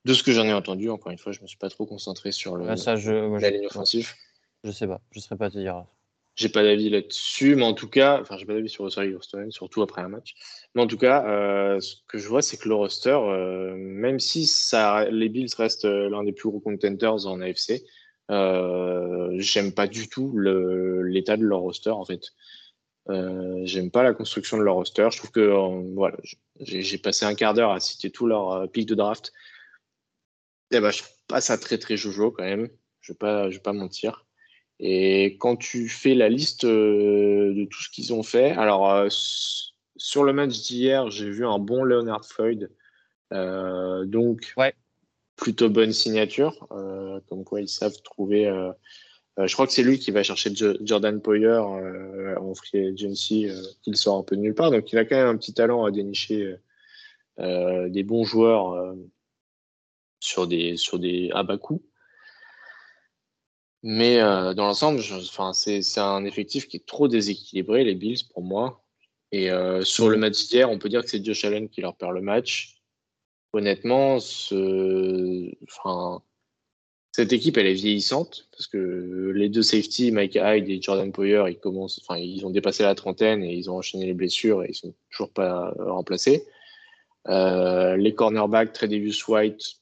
[0.04, 1.86] De ce que j'en ai entendu, encore une fois, je ne me suis pas trop
[1.86, 4.12] concentré sur le, Bah, ça, je, moi, la je, ligne offensive.
[4.64, 5.86] je sais pas, je saurais pas te dire.
[6.36, 9.50] J'ai pas d'avis là-dessus, mais en tout cas, enfin, j'ai pas d'avis sur Osiris Stone,
[9.50, 10.34] surtout après un match.
[10.74, 14.20] Mais en tout cas, euh, ce que je vois, c'est que le roster, euh, même
[14.20, 17.84] si ça, les Bills restent l'un des plus gros contenders en AFC,
[18.30, 22.32] euh, j'aime pas du tout l'état de leur roster en fait.
[23.10, 25.08] Euh, j'aime pas la construction de leur roster.
[25.10, 26.16] Je trouve que euh, voilà,
[26.60, 29.32] j'ai passé un quart d'heure à citer tous leurs euh, pics de draft.
[30.70, 32.68] Et ben, je trouve pas ça très très jojo quand même.
[33.00, 34.24] Je vais pas, je vais pas mentir.
[34.80, 40.32] Et quand tu fais la liste de tout ce qu'ils ont fait, alors sur le
[40.32, 42.70] match d'hier, j'ai vu un bon Leonard Floyd,
[43.30, 44.74] donc Ouais.
[45.36, 48.46] Plutôt bonne signature, euh, comme quoi ils savent trouver.
[48.46, 48.72] euh,
[49.38, 53.48] euh, je crois que c'est lui qui va chercher Jo- Jordan Poyer en free agency,
[53.82, 54.70] qu'il sort un peu de nulle part.
[54.70, 56.54] Donc il a quand même un petit talent à dénicher
[57.38, 58.94] des bons joueurs
[60.20, 61.82] sur des sur des à bas coût.
[63.82, 68.84] Mais dans l'ensemble, c'est un effectif qui est trop déséquilibré, les Bills, pour moi.
[69.32, 69.50] Et
[69.82, 72.20] sur le match d'hier, on peut dire que c'est Josh Allen qui leur perd le
[72.20, 72.73] match.
[73.54, 75.56] Honnêtement, cette
[77.32, 81.44] équipe, est vieillissante parce que les deux safety, Mike Hyde et Jordan Poyer,
[82.18, 85.30] ils ont dépassé la trentaine et ils ont enchaîné les blessures et ils sont toujours
[85.30, 86.44] pas euh, remplacés.
[87.28, 89.76] Euh, les cornerbacks, Tredavious White,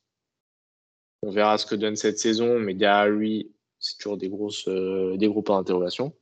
[1.22, 5.16] on verra ce que donne cette saison, mais derrière lui, c'est toujours des grosses, euh,
[5.16, 6.12] des gros points d'interrogation.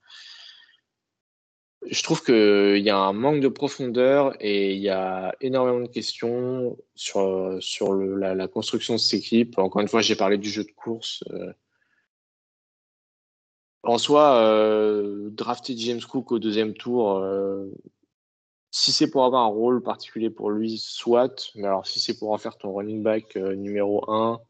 [1.86, 5.88] Je trouve qu'il y a un manque de profondeur et il y a énormément de
[5.88, 9.58] questions sur, sur la, construction de cette équipe.
[9.58, 11.24] Encore une fois, j'ai parlé du jeu de course.
[11.30, 11.52] euh.
[13.82, 17.66] En soi, euh, drafter James Cook au deuxième tour, euh,
[18.70, 21.50] si c'est pour avoir un rôle particulier pour lui, soit.
[21.54, 24.40] Mais alors, si c'est pour en faire ton running back euh, numéro 1,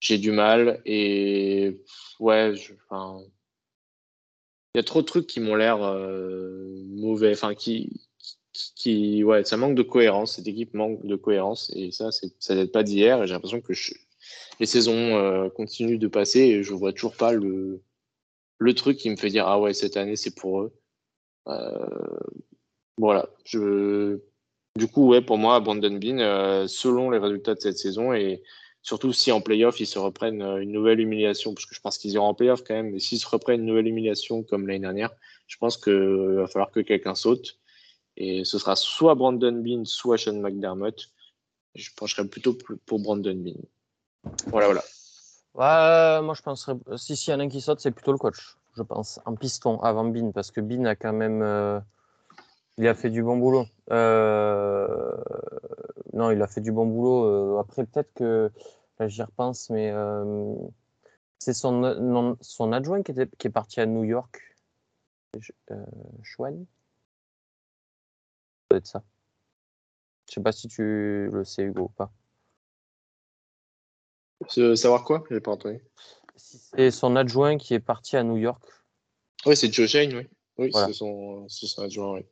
[0.00, 0.82] j'ai du mal.
[0.84, 1.82] Et
[2.20, 3.22] ouais, je, enfin,
[4.76, 7.32] y a trop de trucs qui m'ont l'air euh, mauvais.
[7.32, 8.06] Enfin, qui,
[8.52, 10.36] qui, ouais, ça manque de cohérence.
[10.36, 11.72] Cette équipe manque de cohérence.
[11.74, 13.22] Et ça, ça date pas d'hier.
[13.22, 13.72] Et j'ai l'impression que
[14.60, 17.82] les saisons euh, continuent de passer et je vois toujours pas le,
[18.58, 20.72] le truc qui me fait dire ah ouais, cette année, c'est pour eux.
[21.48, 22.18] Euh,
[22.98, 23.28] voilà.
[23.44, 24.18] Je,
[24.76, 28.42] du coup, ouais, pour moi, Brandon Bean, selon les résultats de cette saison et
[28.86, 31.98] surtout si en playoff ils se reprennent euh, une nouvelle humiliation, parce que je pense
[31.98, 34.78] qu'ils iront en playoff quand même, mais s'ils se reprennent une nouvelle humiliation comme l'année
[34.78, 35.10] dernière,
[35.48, 37.58] je pense qu'il va falloir que quelqu'un saute.
[38.16, 41.10] Et ce sera soit Brandon Bean, soit Sean McDermott.
[41.74, 42.56] Je pencherais plutôt
[42.86, 43.60] pour Brandon Bean.
[44.46, 46.22] Voilà, voilà.
[46.22, 46.76] Moi je penserais.
[46.96, 49.34] Si, si y en a un qui saute, c'est plutôt le coach, je pense, en
[49.34, 51.42] piston avant Bean, parce que Bean a quand même.
[51.42, 51.80] euh,
[52.78, 53.66] il a fait du bon boulot.
[53.90, 55.16] Euh,
[56.12, 57.24] Non, il a fait du bon boulot.
[57.24, 58.50] Euh, Après, peut-être que.
[58.98, 59.90] Là, j'y repense, mais.
[59.90, 60.54] euh,
[61.38, 64.42] C'est son, non, son adjoint qui, était, qui est parti à New York.
[65.70, 65.84] Euh,
[66.22, 66.66] Schwan Ça
[68.70, 69.04] doit être ça.
[70.28, 70.82] Je sais pas si tu
[71.30, 72.10] le sais, Hugo, ou pas.
[74.76, 75.24] Savoir quoi?
[75.30, 75.80] J'ai pas entendu.
[76.36, 78.62] C'est son adjoint qui est parti à New York.
[79.44, 80.28] Oui, c'est Joe Shane, oui.
[80.58, 80.88] Oui, Voilà.
[80.88, 82.26] c'est son, c'est son adjoint, oui.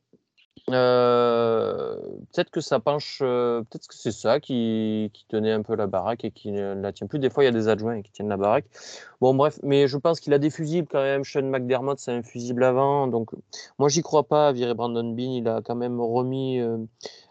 [0.71, 1.97] Euh,
[2.33, 6.25] peut-être que ça penche, euh, peut-être que c'est ça qui, tenait un peu la baraque
[6.25, 7.19] et qui ne la tient plus.
[7.19, 8.65] Des fois, il y a des adjoints qui tiennent la baraque.
[9.21, 11.25] Bon, bref, mais je pense qu'il a des fusibles quand même.
[11.25, 13.09] Sean McDermott, c'est un fusible avant.
[13.09, 13.31] Donc,
[13.79, 15.33] moi, j'y crois pas à virer Brandon Bean.
[15.33, 16.79] Il a quand même remis, euh,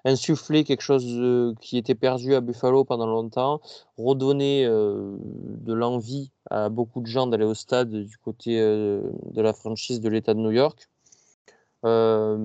[0.06, 3.62] insufflé quelque chose qui était perdu à Buffalo pendant longtemps,
[3.98, 10.02] redonné de l'envie à beaucoup de gens d'aller au stade du côté de la franchise
[10.02, 10.90] de l'État de New York.
[11.86, 12.38] Euh,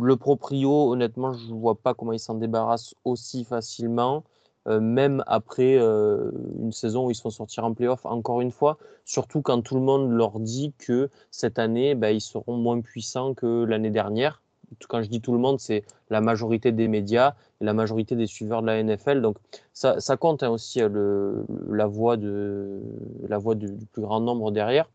[0.00, 4.24] le proprio, honnêtement, je ne vois pas comment il s'en débarrasse aussi facilement,
[4.68, 8.78] euh, même après euh, une saison où ils sont sortis en playoff, encore une fois,
[9.04, 13.34] surtout quand tout le monde leur dit que cette année, ben, ils seront moins puissants
[13.34, 14.42] que l'année dernière.
[14.88, 18.62] Quand je dis tout le monde, c'est la majorité des médias la majorité des suiveurs
[18.62, 19.20] de la NFL.
[19.22, 19.36] Donc
[19.72, 24.88] ça, compte hein, aussi la voix, du plus grand nombre derrière.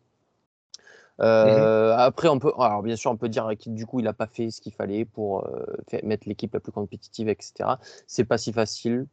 [1.21, 4.13] Euh, Après, on peut, alors bien sûr, on peut dire que du coup, il n'a
[4.13, 5.65] pas fait ce qu'il fallait pour euh,
[6.03, 7.79] mettre l'équipe la plus compétitive, etc.
[8.07, 9.07] C'est pas si facile.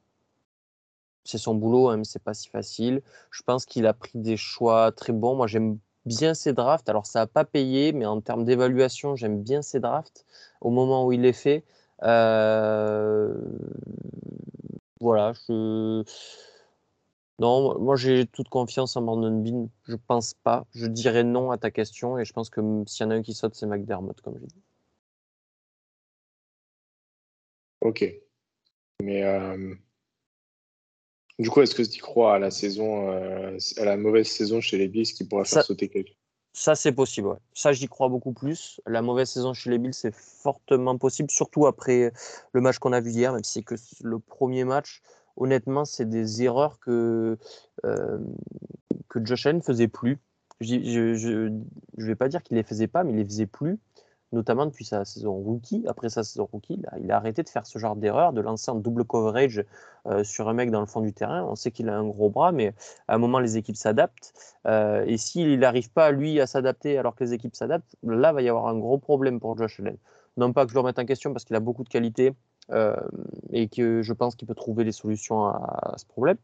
[1.25, 3.03] C'est son boulot, hein, mais c'est pas si facile.
[3.31, 5.35] Je pense qu'il a pris des choix très bons.
[5.37, 6.89] Moi, j'aime bien ses drafts.
[6.89, 10.27] Alors, ça n'a pas payé, mais en termes d'évaluation, j'aime bien ses drafts
[10.61, 11.65] au moment où il les fait.
[12.03, 13.35] Euh,
[15.01, 16.03] Voilà, je.
[17.41, 19.69] Non, moi j'ai toute confiance en Brandon Bean.
[19.89, 20.67] Je pense pas.
[20.75, 23.23] Je dirais non à ta question et je pense que s'il y en a un
[23.23, 24.63] qui saute, c'est McDermott, comme j'ai dit.
[27.81, 28.05] Ok.
[29.03, 29.75] Mais euh,
[31.39, 34.79] du coup, est-ce que tu crois à la saison, euh, à la mauvaise saison chez
[34.79, 36.15] les Bills qui pourrait faire Ça- sauter quelqu'un?
[36.57, 37.27] Ça, c'est possible.
[37.27, 37.37] ouais.
[37.53, 38.81] Ça, j'y crois beaucoup plus.
[38.87, 42.13] La mauvaise saison chez les Bills, c'est fortement possible, surtout après
[42.53, 45.03] le match qu'on a vu hier, même si c'est que le premier match.
[45.37, 47.39] Honnêtement, c'est des erreurs que,
[47.85, 48.19] euh,
[49.09, 50.19] que Josh Allen faisait plus.
[50.61, 53.79] Je ne vais pas dire qu'il les faisait pas, mais il les faisait plus,
[54.33, 55.85] notamment depuis sa saison rookie.
[55.89, 58.77] Après sa saison rookie, il a, arrêté de faire ce genre d'erreur, de lancer un
[58.77, 59.65] double coverage
[60.07, 61.43] euh, sur un mec dans le fond du terrain.
[61.45, 62.73] On sait qu'il a un gros bras, mais
[63.09, 64.33] à un moment, les équipes s'adaptent.
[64.67, 68.43] Euh, et s'il n'arrive pas, lui, à s'adapter alors que les équipes s'adaptent, là, va
[68.43, 69.97] y avoir un gros problème pour Josh Allen.
[70.37, 72.33] Non pas que je le remette en question parce qu'il a beaucoup de qualité euh,
[72.71, 76.39] et que je pense qu'il peut trouver les solutions à, ce problème.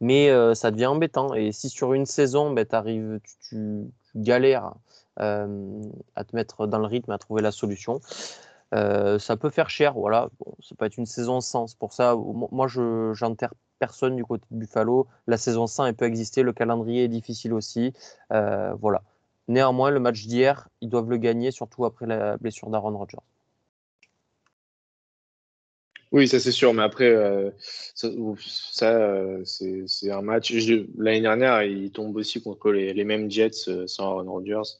[0.00, 1.34] Mais euh, ça devient embêtant.
[1.34, 3.84] Et si sur une saison, ben, t'arrives, tu,
[4.14, 4.72] galères
[5.20, 5.82] euh,
[6.16, 8.00] à te mettre dans le rythme, à trouver la solution,
[8.74, 9.94] euh, ça peut faire cher.
[9.94, 10.28] Voilà.
[10.38, 11.66] Bon, ça peut être une saison sans.
[11.66, 15.06] C'est pour ça, moi, je j'enterre personne du côté de Buffalo.
[15.26, 16.42] La saison 100, elle peut exister.
[16.42, 17.92] Le calendrier est difficile aussi.
[18.32, 19.02] Euh, voilà.
[19.48, 23.18] Néanmoins, le match d'hier, ils doivent le gagner, surtout après la blessure d'Aaron Rodgers.
[26.12, 27.50] Oui, ça c'est sûr, mais après, euh,
[27.94, 28.08] ça,
[28.72, 30.52] ça euh, c'est un match.
[30.98, 34.78] L'année dernière, il tombe aussi contre les, les mêmes Jets euh, sans Aaron Rodgers.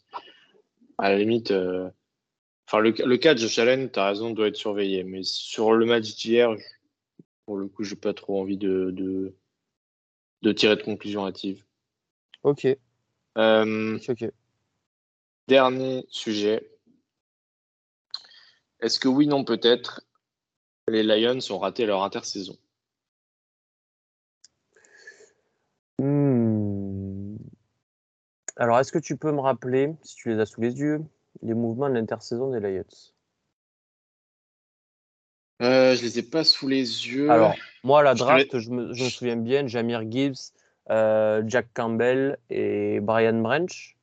[0.99, 1.53] À la limite,
[2.67, 5.05] enfin, le, le cas de Allen, tu as raison, doit être surveillé.
[5.05, 6.55] Mais sur le match d'hier,
[7.47, 9.33] pour le coup, j'ai pas trop envie de, de,
[10.43, 11.65] de tirer de conclusion hâtive.
[12.43, 12.67] Ok,
[13.37, 14.31] ok, ok.
[15.47, 16.71] Dernier sujet.
[18.81, 20.03] Est-ce que oui, non, peut-être,
[20.91, 22.57] les Lions ont raté leur intersaison
[25.99, 27.37] Hmm.
[28.57, 31.03] Alors, est-ce que tu peux me rappeler, si tu les as sous les yeux,
[31.43, 32.85] les mouvements de l'intersaison des Lions?
[35.63, 37.31] Euh, Je les ai pas sous les yeux.
[37.31, 40.53] Alors, moi, la draft, je me, je me souviens bien, Jamir Gibbs,
[40.91, 43.97] euh, Jack Campbell et Brian Branch.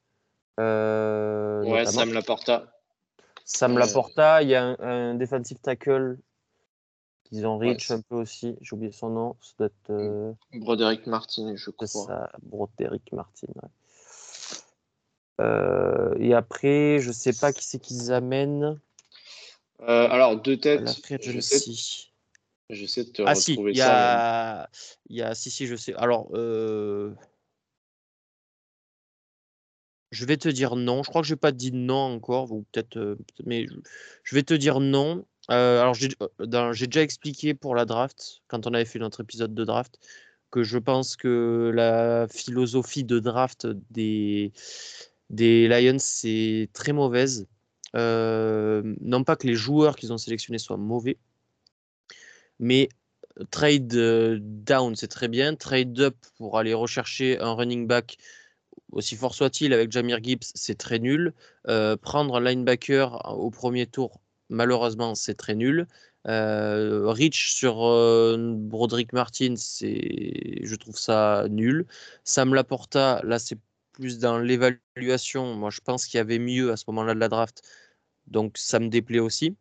[0.60, 1.92] euh, ouais, notamment.
[1.92, 2.74] Sam Laporta.
[3.46, 6.20] Sam Euh, Laporta, il y a un, un defensive tackle
[7.28, 10.34] qu'ils ont Ouais, c'est- un peu aussi, j'ai oublié son nom, ça doit être euh,
[10.54, 11.88] Broderick Martin, je crois.
[11.88, 13.48] ça, Broderick Martin.
[13.48, 13.70] ouais.
[15.40, 18.80] Euh, et après, je sais pas qui c'est qu'ils amènent
[19.82, 21.00] Euh, alors, deux têtes.
[21.22, 21.60] Je sais,
[22.70, 24.62] je sais de te Ah si, retrouver il y ça.
[24.64, 24.70] a,
[25.10, 25.94] il y a, si si, je sais.
[25.96, 26.30] Alors,
[30.12, 31.04] Je vais te dire non.
[31.04, 33.68] Je crois que je n'ai pas dit non encore, ou peut-être, mais
[34.24, 35.26] je vais te dire non.
[35.48, 40.00] Alors, j'ai déjà expliqué pour la draft, quand on avait fait notre épisode de draft,
[40.52, 44.52] que je pense que la philosophie de draft des,
[45.30, 47.48] des Lions, c'est très mauvaise.
[47.94, 51.18] non pas que les joueurs qu'ils ont sélectionnés soient mauvais,
[52.60, 52.90] mais
[53.52, 53.88] trade
[54.64, 55.56] down, c'est très bien.
[55.56, 58.18] Trade up pour aller rechercher un running back,
[58.92, 61.34] aussi fort soit-il, avec Jamir Gibbs, c'est très nul.
[62.02, 65.88] prendre un linebacker au premier tour, malheureusement, c'est très nul.
[66.26, 67.76] Rich sur
[68.48, 71.86] Broderick Martin, je trouve ça nul.
[72.24, 73.58] Sam Laporta, là, c'est
[73.94, 75.56] plus dans l'évaluation.
[75.56, 77.62] Moi, je pense qu'il y avait mieux à ce moment-là de la draft.
[78.28, 79.56] Donc, ça me déplaît aussi.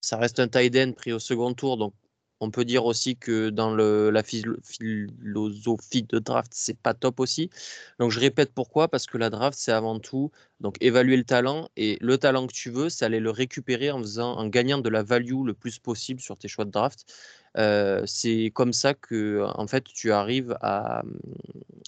[0.00, 1.76] Ça reste un tight end pris au second tour.
[1.76, 1.94] Donc,
[2.40, 7.50] on peut dire aussi que dans la philosophie de draft, c'est pas top aussi.
[7.98, 10.30] Donc je répète pourquoi Parce que la draft, c'est avant tout
[10.60, 13.98] donc évaluer le talent et le talent que tu veux, c'est aller le récupérer en
[14.00, 17.06] faisant, en gagnant de la value le plus possible sur tes choix de draft.
[17.56, 21.02] Euh, c'est comme ça que en fait tu arrives à,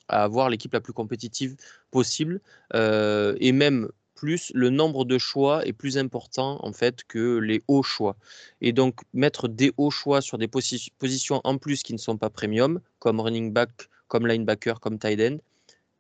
[0.09, 1.57] à avoir l'équipe la plus compétitive
[1.91, 2.41] possible
[2.75, 3.89] euh, et même
[4.21, 8.17] plus le nombre de choix est plus important en fait que les hauts choix.
[8.61, 12.29] Et donc mettre des hauts choix sur des positions en plus qui ne sont pas
[12.29, 13.71] premium, comme running back,
[14.09, 15.39] comme linebacker, comme tight end,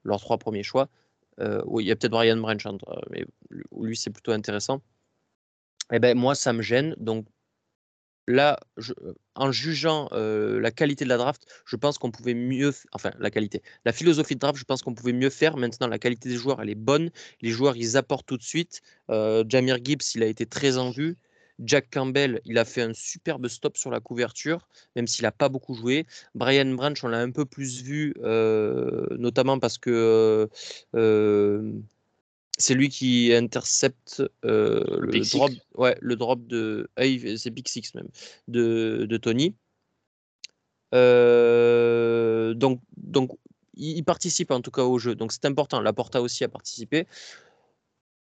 [0.04, 0.90] leurs trois premiers choix.
[1.40, 2.76] Euh, oui, il y a peut-être Brian Branch, hein,
[3.10, 3.24] mais
[3.80, 4.82] lui c'est plutôt intéressant.
[5.90, 6.94] Eh ben moi ça me gêne.
[6.98, 7.24] Donc
[8.28, 8.60] là,
[9.40, 13.62] en jugeant la qualité de la draft, je pense qu'on pouvait mieux, enfin la qualité,
[13.84, 15.56] la philosophie de draft, je pense qu'on pouvait mieux faire.
[15.56, 17.10] Maintenant, la qualité des joueurs, elle est bonne.
[17.40, 18.82] Les joueurs, ils apportent tout de suite.
[19.08, 21.16] Jamir Gibbs, il a été très en vue.
[21.62, 24.66] Jack Campbell, il a fait un superbe stop sur la couverture,
[24.96, 26.06] même s'il n'a pas beaucoup joué.
[26.34, 30.48] Brian Branch, on l'a un peu plus vu, notamment parce que
[32.60, 36.88] c'est lui qui intercepte euh, le, drop, ouais, le drop de.
[36.96, 37.02] Ah,
[37.36, 38.08] c'est Big Six même,
[38.48, 39.54] de, de Tony.
[40.94, 43.30] Euh, donc, donc,
[43.74, 45.14] il participe en tout cas au jeu.
[45.14, 45.80] Donc, c'est important.
[45.80, 47.06] La Porta aussi a participé.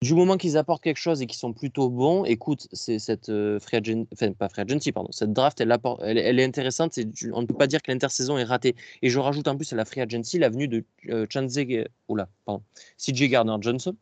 [0.00, 3.58] Du moment qu'ils apportent quelque chose et qu'ils sont plutôt bons, écoute, c'est cette euh,
[3.58, 6.96] free agency, enfin pas free agency, pardon, cette draft, elle, elle, elle est intéressante.
[7.32, 8.76] on ne peut pas dire que l'intersaison est ratée.
[9.02, 11.58] Et je rajoute en plus à la free agency la venue de euh, Chanze,
[12.06, 12.62] oula, pardon,
[12.96, 13.96] CJ Gardner Johnson,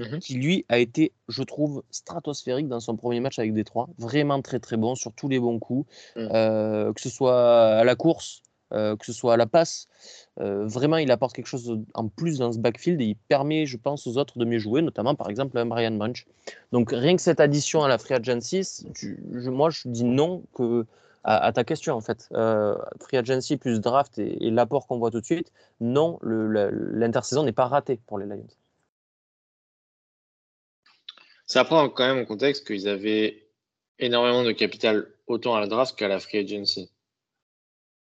[0.00, 3.88] Mmh qui lui a été, je trouve, stratosphérique dans son premier match avec Détroit.
[3.98, 6.28] Vraiment très très bon sur tous les bons coups, mmh.
[6.32, 8.42] euh, que ce soit à la course,
[8.72, 9.88] euh, que ce soit à la passe.
[10.40, 13.76] Euh, vraiment, il apporte quelque chose en plus dans ce backfield et il permet, je
[13.76, 16.26] pense, aux autres de mieux jouer, notamment par exemple un Brian Bunch.
[16.72, 20.86] Donc rien que cette addition à la Free Agency, je, moi je dis non que,
[21.24, 22.28] à, ta question en fait.
[23.00, 27.52] free Agency plus draft et, et l'apport qu'on voit tout de suite, non, l'intersaison n'est
[27.52, 28.46] pas ratée pour les Lions.
[31.46, 33.48] Ça prend quand même en contexte qu'ils avaient
[33.98, 36.90] énormément de capital autant à la draft qu'à la free agency.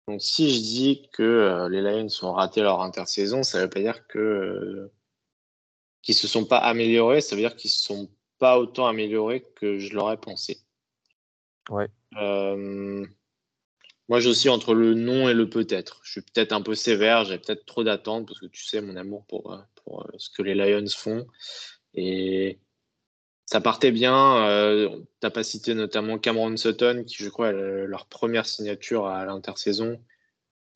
[0.07, 3.71] Donc si je dis que euh, les Lions ont raté leur intersaison, ça ne veut
[3.71, 4.93] pas dire que euh,
[6.03, 9.79] qu'ils se sont pas améliorés, ça veut dire qu'ils se sont pas autant améliorés que
[9.79, 10.59] je l'aurais pensé.
[11.69, 11.89] Ouais.
[12.17, 13.07] Euh,
[14.09, 16.01] moi, je suis entre le non et le peut-être.
[16.03, 18.97] Je suis peut-être un peu sévère, j'ai peut-être trop d'attentes parce que tu sais mon
[18.97, 21.27] amour pour, pour ce que les Lions font.
[21.95, 22.59] Et
[23.51, 24.37] ça partait bien.
[24.47, 29.07] Euh, tu n'as pas cité notamment Cameron Sutton, qui je crois est leur première signature
[29.07, 30.01] à l'intersaison,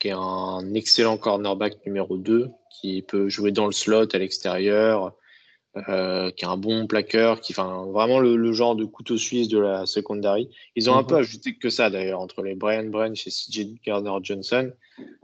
[0.01, 5.14] qui est un excellent cornerback numéro 2, qui peut jouer dans le slot à l'extérieur,
[5.89, 9.61] euh, qui est un bon plaqueur, qui, enfin, vraiment le, genre de couteau suisse de
[9.61, 10.51] la secondary.
[10.75, 11.20] Ils ont un peu mhm.
[11.20, 14.72] ajouté que ça d'ailleurs, entre les Brian Branch et CJ Gardner Johnson.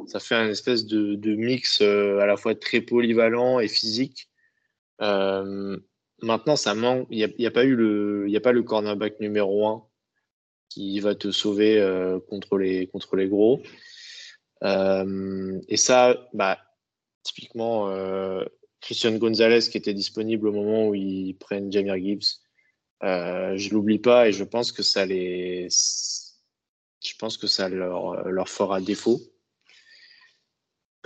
[0.07, 4.29] Ça fait un espèce de, mix euh, à la fois très polyvalent et physique.
[5.03, 5.77] Euh,
[6.23, 7.07] Maintenant, ça manque.
[7.11, 9.85] Il n'y a, pas eu le, il a pas le cornerback numéro 1
[10.69, 13.63] qui va te sauver euh, contre, les, contre les gros.
[14.63, 16.59] Euh, et ça, bah,
[17.23, 18.45] typiquement, euh,
[18.81, 22.41] Christian Gonzalez qui était disponible au moment où ils prennent Jamir Gibbs,
[23.03, 28.49] je l'oublie pas et je pense que ça les, je pense que ça leur, leur
[28.49, 29.21] fera défaut.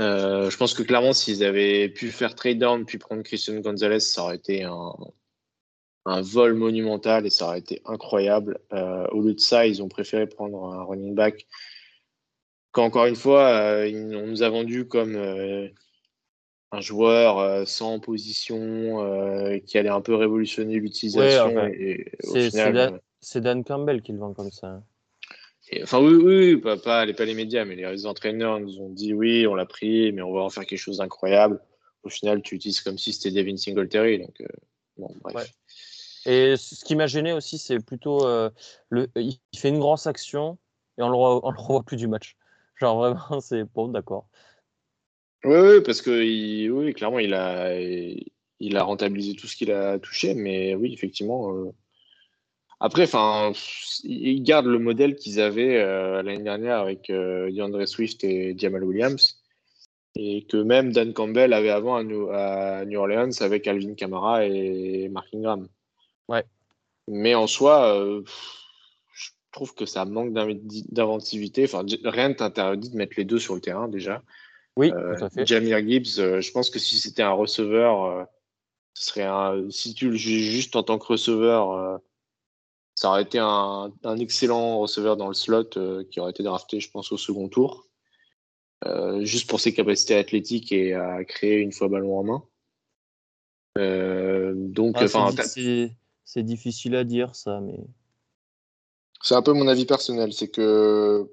[0.01, 4.01] Euh, je pense que clairement, s'ils avaient pu faire trade down puis prendre Christian Gonzalez,
[4.01, 4.93] ça aurait été un,
[6.07, 8.59] un vol monumental et ça aurait été incroyable.
[8.73, 11.47] Euh, au lieu de ça, ils ont préféré prendre un running back
[12.73, 15.17] qu'encore une fois, euh, on nous a vendu comme
[16.73, 21.55] un joueur sans position qui allait un peu révolutionner l'utilisation.
[23.21, 24.83] c'est Dan, Campbell qui le vend comme ça.
[25.83, 29.13] Enfin, oui, oui, pas, pas, les, pas les médias, mais les entraîneurs nous ont dit
[29.13, 31.61] oui, on l'a pris, mais on va en faire quelque chose d'incroyable.
[32.03, 34.19] au final, tu utilises comme si c'était Devin Singletary.
[34.19, 34.43] Donc,
[34.97, 35.53] bon, bref.
[36.27, 38.27] Et ce qui m'a gêné aussi, c'est plutôt
[38.91, 40.59] le, il fait une grosse action
[40.99, 42.37] et on le, on le revoit plus du match.
[42.77, 44.29] Genre vraiment, c'est bon, d'accord.
[45.45, 49.73] Oui, oui, parce que il, oui, clairement, il a, il a rentabilisé tout ce qu'il
[49.73, 51.55] a touché, mais oui, effectivement.
[51.55, 51.73] Euh,
[52.81, 53.53] après, enfin,
[54.03, 58.85] ils gardent le modèle qu'ils avaient euh, l'année dernière avec euh, DeAndre Swift et Jamal
[58.85, 59.41] Williams,
[60.15, 64.45] et que même Dan Campbell avait avant à New, à New Orleans avec Alvin Kamara
[64.47, 65.67] et Mark Ingram.
[66.29, 66.45] Ouais.
[67.09, 68.23] Mais en soi,
[69.13, 71.65] je trouve que ça manque d'inventivité.
[71.65, 74.23] Enfin, rien ne t'interdit de mettre les deux sur le terrain déjà.
[74.77, 75.47] Oui, tout à fait.
[75.47, 78.27] Jamir Gibbs, je pense que si c'était un receveur
[78.95, 81.99] ce serait un, si tu le juges juste en tant que receveur, euh,
[82.95, 86.91] ça aurait été un, excellent receveur dans le slot euh, qui aurait été drafté, je
[86.91, 87.89] pense, au second tour.
[88.85, 92.43] Euh, juste pour ses capacités athlétiques et à créer une fois ballon en main.
[94.55, 94.97] donc,
[96.25, 97.79] c'est difficile à dire ça, mais
[99.23, 101.27] c'est un peu mon avis personnel, c'est que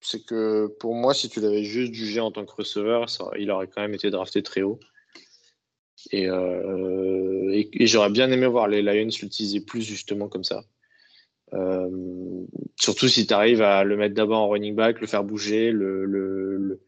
[0.00, 3.50] c'est que pour moi, si tu l'avais juste jugé en tant que receveur, ça, il
[3.52, 4.80] aurait quand même été drafté très haut.
[6.14, 10.64] Euh, et, j'aurais bien aimé voir les Lions l'utiliser plus justement comme ça.
[11.54, 11.88] Euh,
[12.80, 16.80] surtout si tu arrives à le mettre d'abord en running back, le faire bouger, le,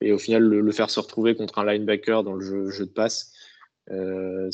[0.00, 3.32] et au final le, faire se retrouver contre un linebacker dans le jeu, de passe.
[3.90, 4.48] Euh,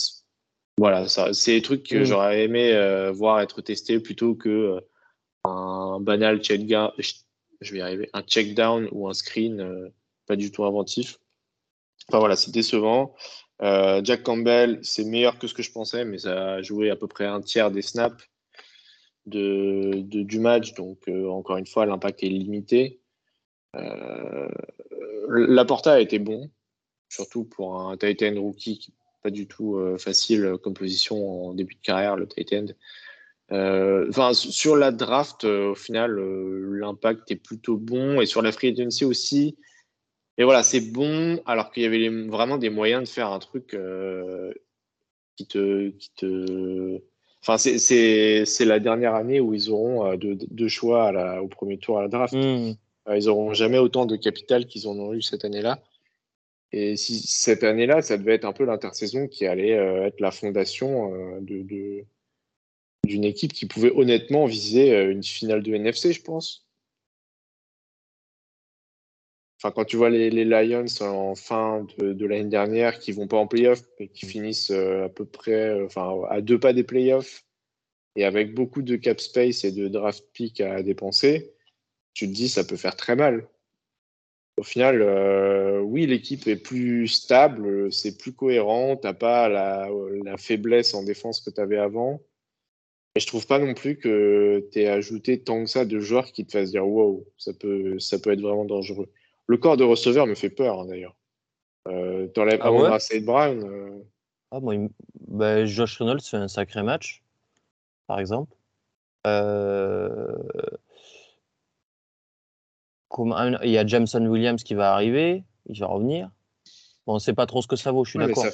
[0.79, 2.05] voilà, c'est des trucs que mm.
[2.05, 4.79] j'aurais aimé voir être testés plutôt que
[5.45, 9.91] un banal check down, je vais y arriver, un check down ou un screen
[10.27, 11.19] pas du tout inventif.
[12.09, 13.15] Enfin voilà, c'est décevant.
[13.63, 16.97] Euh, Jack Campbell, c'est meilleur que ce que je pensais, mais ça a joué à
[16.97, 18.29] peu près un tiers des snaps
[19.27, 20.75] de, du match.
[20.75, 23.01] Donc, euh, encore une fois, l'impact est limité.
[23.77, 24.49] Euh,
[25.29, 26.51] la porta a été bon,
[27.09, 28.93] surtout pour un tight end rookie qui
[29.23, 32.67] pas du tout facile comme position en début de carrière, le tight end.
[34.09, 38.21] Enfin, sur la draft, au final, l'impact est plutôt bon.
[38.21, 39.57] Et sur la free agency aussi,
[40.39, 43.75] et voilà, c'est bon, alors qu'il y avait vraiment des moyens de faire un truc
[43.75, 44.53] euh,
[45.37, 45.91] qui te.
[45.91, 47.03] Qui te...
[47.45, 51.77] Enfin, c'est la dernière année où ils auront euh, deux, choix à la, au premier
[51.77, 52.35] tour à la draft.
[52.35, 52.75] Hmm.
[53.09, 55.83] Euh, ils n'auront jamais autant de capital qu'ils en ont eu cette année-là.
[56.71, 61.13] Et si cette année-là, ça devait être un peu l'intersaison qui allait être la fondation
[61.43, 62.07] de,
[63.05, 66.65] d'une équipe qui pouvait honnêtement viser une finale de NFC, je pense.
[69.65, 73.47] Enfin, quand tu vois les, Lions en fin de, l'année dernière qui vont pas en
[73.47, 77.45] playoff, mais qui finissent euh, à peu près euh, enfin, à deux pas des playoffs
[78.17, 81.55] et avec beaucoup de cap space et de draft pick à dépenser,
[82.13, 83.47] tu te dis ça peut faire très mal.
[84.57, 89.89] Au final, euh, oui, l'équipe est plus stable, c'est plus cohérent, tu n'as pas la,
[90.39, 92.21] faiblesse en défense que tu avais avant.
[93.15, 96.33] Et je trouve pas non plus que tu aies ajouté tant que ça de joueurs
[96.33, 99.09] qui te fassent dire wow, ça peut, ça peut être vraiment dangereux.
[99.53, 101.15] Le corps de receveur me fait peur, hein, d'ailleurs.
[101.87, 103.63] Euh, T'enlèves ah ouais Brown.
[103.63, 104.03] Euh.
[104.51, 104.77] Ah, moi,
[105.29, 107.23] bah, Josh Reynolds fait un sacré match,
[108.07, 108.57] par exemple.
[109.27, 110.39] Euh,
[113.63, 116.31] il y a Jameson Williams qui va arriver, il va revenir.
[117.07, 118.47] Bon, on ne sait pas trop ce que ça vaut, je suis d'accord.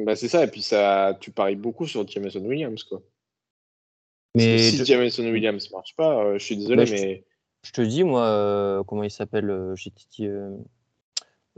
[0.00, 2.84] Bah, c'est ça, et puis ça, tu paries beaucoup sur Jameson Williams.
[2.84, 3.00] Quoi.
[4.34, 7.35] Mais si Jameson Williams ne marche pas, euh, je suis désolé, bah, mais je
[7.72, 9.74] te dis, moi, euh, comment il s'appelle euh,
[10.20, 10.56] euh,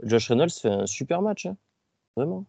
[0.03, 1.57] Josh Reynolds fait un super match, hein.
[2.15, 2.45] vraiment.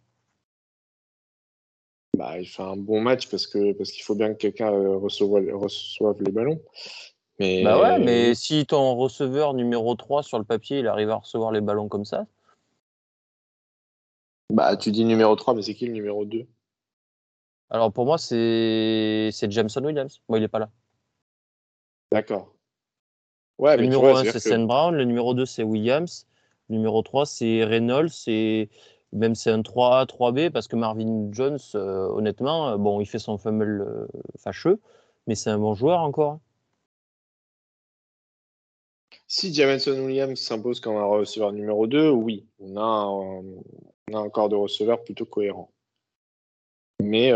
[2.17, 6.21] Bah, il fait un bon match parce que parce qu'il faut bien que quelqu'un reçoive,
[6.21, 6.61] les ballons.
[7.39, 7.63] Mais...
[7.63, 11.51] Bah ouais, mais si ton receveur numéro 3 sur le papier, il arrive à recevoir
[11.51, 12.27] les ballons comme ça.
[14.51, 16.45] Bah, tu dis numéro 3, mais c'est qui le numéro 2
[17.69, 20.21] Alors pour moi, c'est Jameson Williams.
[20.29, 20.69] Moi, il n'est pas là.
[22.11, 22.53] D'accord
[23.61, 24.95] le numéro 1, c'est Sam Brown.
[24.95, 26.27] Le numéro 2, c'est Williams.
[26.69, 28.09] Le numéro 3, c'est Reynolds.
[28.09, 28.69] C'est
[29.13, 33.19] même c'est un 3A, 3B parce que Marvin Jones, euh, honnêtement, euh, bon, il fait
[33.19, 34.07] son fumble euh,
[34.37, 34.79] fâcheux,
[35.27, 36.39] mais c'est un bon joueur encore.
[39.27, 43.43] Si Jamison Williams s'impose comme un receveur numéro 2, oui, on a, un,
[44.09, 45.71] on a un corps de receveur plutôt cohérent.
[47.01, 47.31] Mais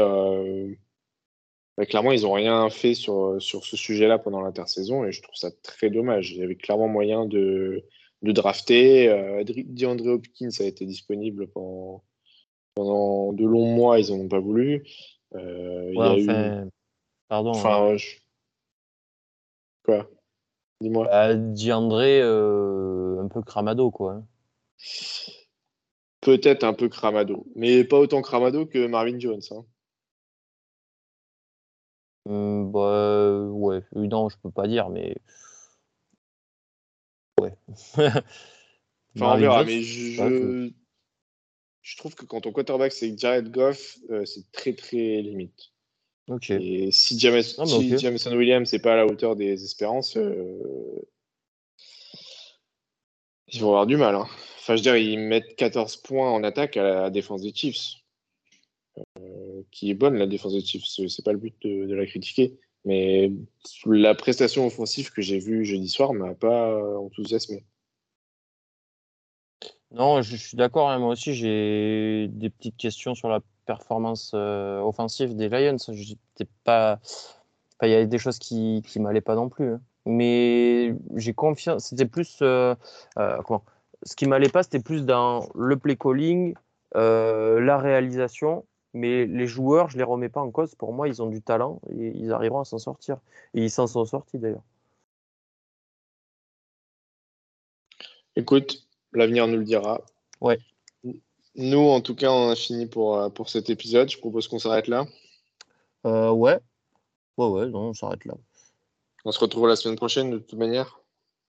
[1.84, 5.52] clairement, ils n'ont rien fait sur, sur ce sujet-là pendant l'intersaison et je trouve ça
[5.64, 6.32] très dommage.
[6.32, 7.84] Il y avait clairement moyen de,
[8.22, 9.10] de drafter.
[9.10, 12.04] Euh, DeAndre Hopkins a été disponible pendant,
[12.76, 14.86] pendant de longs mois, ils n'en ont pas voulu.
[15.36, 16.70] Euh, il y a eu...
[17.28, 17.50] Pardon.
[17.50, 17.98] Enfin, hein.
[19.84, 20.10] Quoi?
[20.80, 21.06] Dis-moi.
[21.06, 24.24] Bah, DeAndre, euh, un peu cramado, quoi.
[26.26, 29.42] peut-être un peu Cramado, mais pas autant Cramado que Marvin Jones.
[29.52, 29.64] Hein.
[32.26, 35.16] Hum, bah, ouais, non, je peux pas dire, mais.
[37.40, 37.54] Ouais.
[37.98, 38.24] enfin,
[39.16, 40.72] on verra, mais je,
[41.82, 45.72] je, trouve que quand ton quarterback c'est Jared Goff, euh, c'est très très limite.
[46.28, 46.50] Ok.
[46.50, 51.08] Et si, Jameson Williams n'est pas à la hauteur des espérances, euh,
[53.50, 54.16] ils vont avoir du mal.
[54.16, 54.28] Hein.
[54.58, 58.05] Enfin, je veux dire, ils mettent 14 points en attaque à la défense des Chiefs.
[59.66, 60.86] Euh, qui est bonne, la défense des Chiefs.
[60.86, 62.58] C'est pas le but de, la critiquer.
[62.86, 63.32] Mais
[63.86, 67.66] la prestation offensive que j'ai vue jeudi soir m'a pas enthousiasmé.
[69.92, 70.90] Non, je, suis d'accord.
[70.90, 71.00] Hein.
[71.00, 75.78] moi aussi, j'ai des petites questions sur la performance euh, offensive des Lions.
[76.64, 77.00] pas.
[77.82, 79.74] il y avait des choses qui ne m'allaient pas non plus.
[79.74, 79.82] Hein.
[80.06, 81.86] Mais j'ai confiance.
[81.86, 82.38] C'était plus.
[82.42, 82.76] Euh,
[83.16, 83.64] comment
[84.04, 86.54] Ce qui m'allait pas, c'était plus dans le play calling,
[86.94, 88.64] la réalisation
[88.96, 90.74] mais les joueurs, je ne les remets pas en cause.
[90.74, 93.18] Pour moi, ils ont du talent et ils arriveront à s'en sortir.
[93.54, 94.64] Et ils s'en sont sortis d'ailleurs.
[98.38, 100.02] Écoute, l'avenir nous le dira.
[100.40, 100.60] Ouais.
[101.56, 104.10] Nous, en tout cas, on a fini pour, euh, pour cet épisode.
[104.10, 105.06] Je propose qu'on s'arrête là.
[106.06, 106.60] Euh, ouais.
[107.38, 108.36] Ouais, ouais, non, on s'arrête là.
[109.26, 111.02] On se retrouve la semaine prochaine, de toute manière.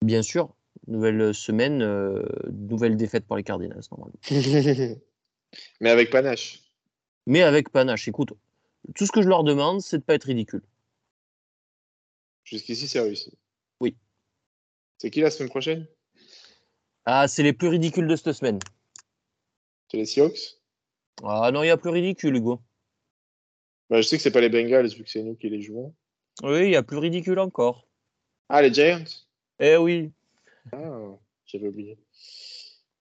[0.03, 0.55] Bien sûr.
[0.87, 4.19] Nouvelle semaine, euh, nouvelle défaite pour les Cardinals, normalement.
[5.81, 6.66] Mais avec panache
[7.27, 8.09] mais avec panache.
[8.09, 8.33] Écoute,
[8.95, 10.63] tout ce que je leur demande, c'est de ne pas être ridicule.
[12.45, 13.37] Jusqu'ici, c'est réussi.
[13.81, 13.97] Oui.
[14.99, 15.87] C'est qui la semaine prochaine?
[17.05, 18.59] Ah, c'est les plus ridicules de cette semaine.
[19.91, 20.59] C'est les Seahawks?
[21.23, 22.61] Ah non, il y a plus ridicule, Hugo.
[23.89, 25.95] Bah, je sais que c'est pas les Bengals, vu que c'est nous qui les jouons.
[26.43, 27.87] Oui, il y a plus ridicule encore.
[28.49, 29.05] Ah, les Giants?
[29.59, 30.13] Eh oui.
[30.73, 31.17] Ah,
[31.47, 31.99] j'avais oublié.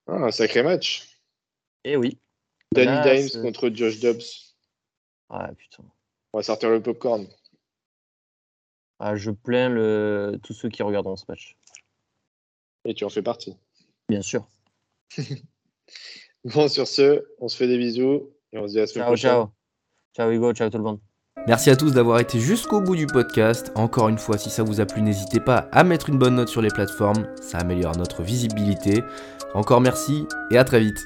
[0.07, 1.19] Ah, un sacré match.
[1.83, 2.17] Eh oui.
[2.73, 4.55] Danny Dimes contre Josh Dobbs.
[5.29, 5.83] Ah putain.
[6.33, 7.27] On va sortir le popcorn.
[8.99, 10.39] Ah, je plains le...
[10.43, 11.57] tous ceux qui regardent ce match.
[12.85, 13.57] Et tu en fais partie.
[14.07, 14.47] Bien sûr.
[16.45, 19.05] bon, sur ce, on se fait des bisous et on se dit à la semaine
[19.07, 19.31] prochaine.
[19.31, 19.53] Ciao, ciao.
[20.15, 20.99] Ciao Hugo, ciao tout le monde.
[21.47, 23.71] Merci à tous d'avoir été jusqu'au bout du podcast.
[23.75, 26.47] Encore une fois, si ça vous a plu, n'hésitez pas à mettre une bonne note
[26.47, 29.03] sur les plateformes, ça améliore notre visibilité.
[29.53, 31.05] Encore merci et à très vite.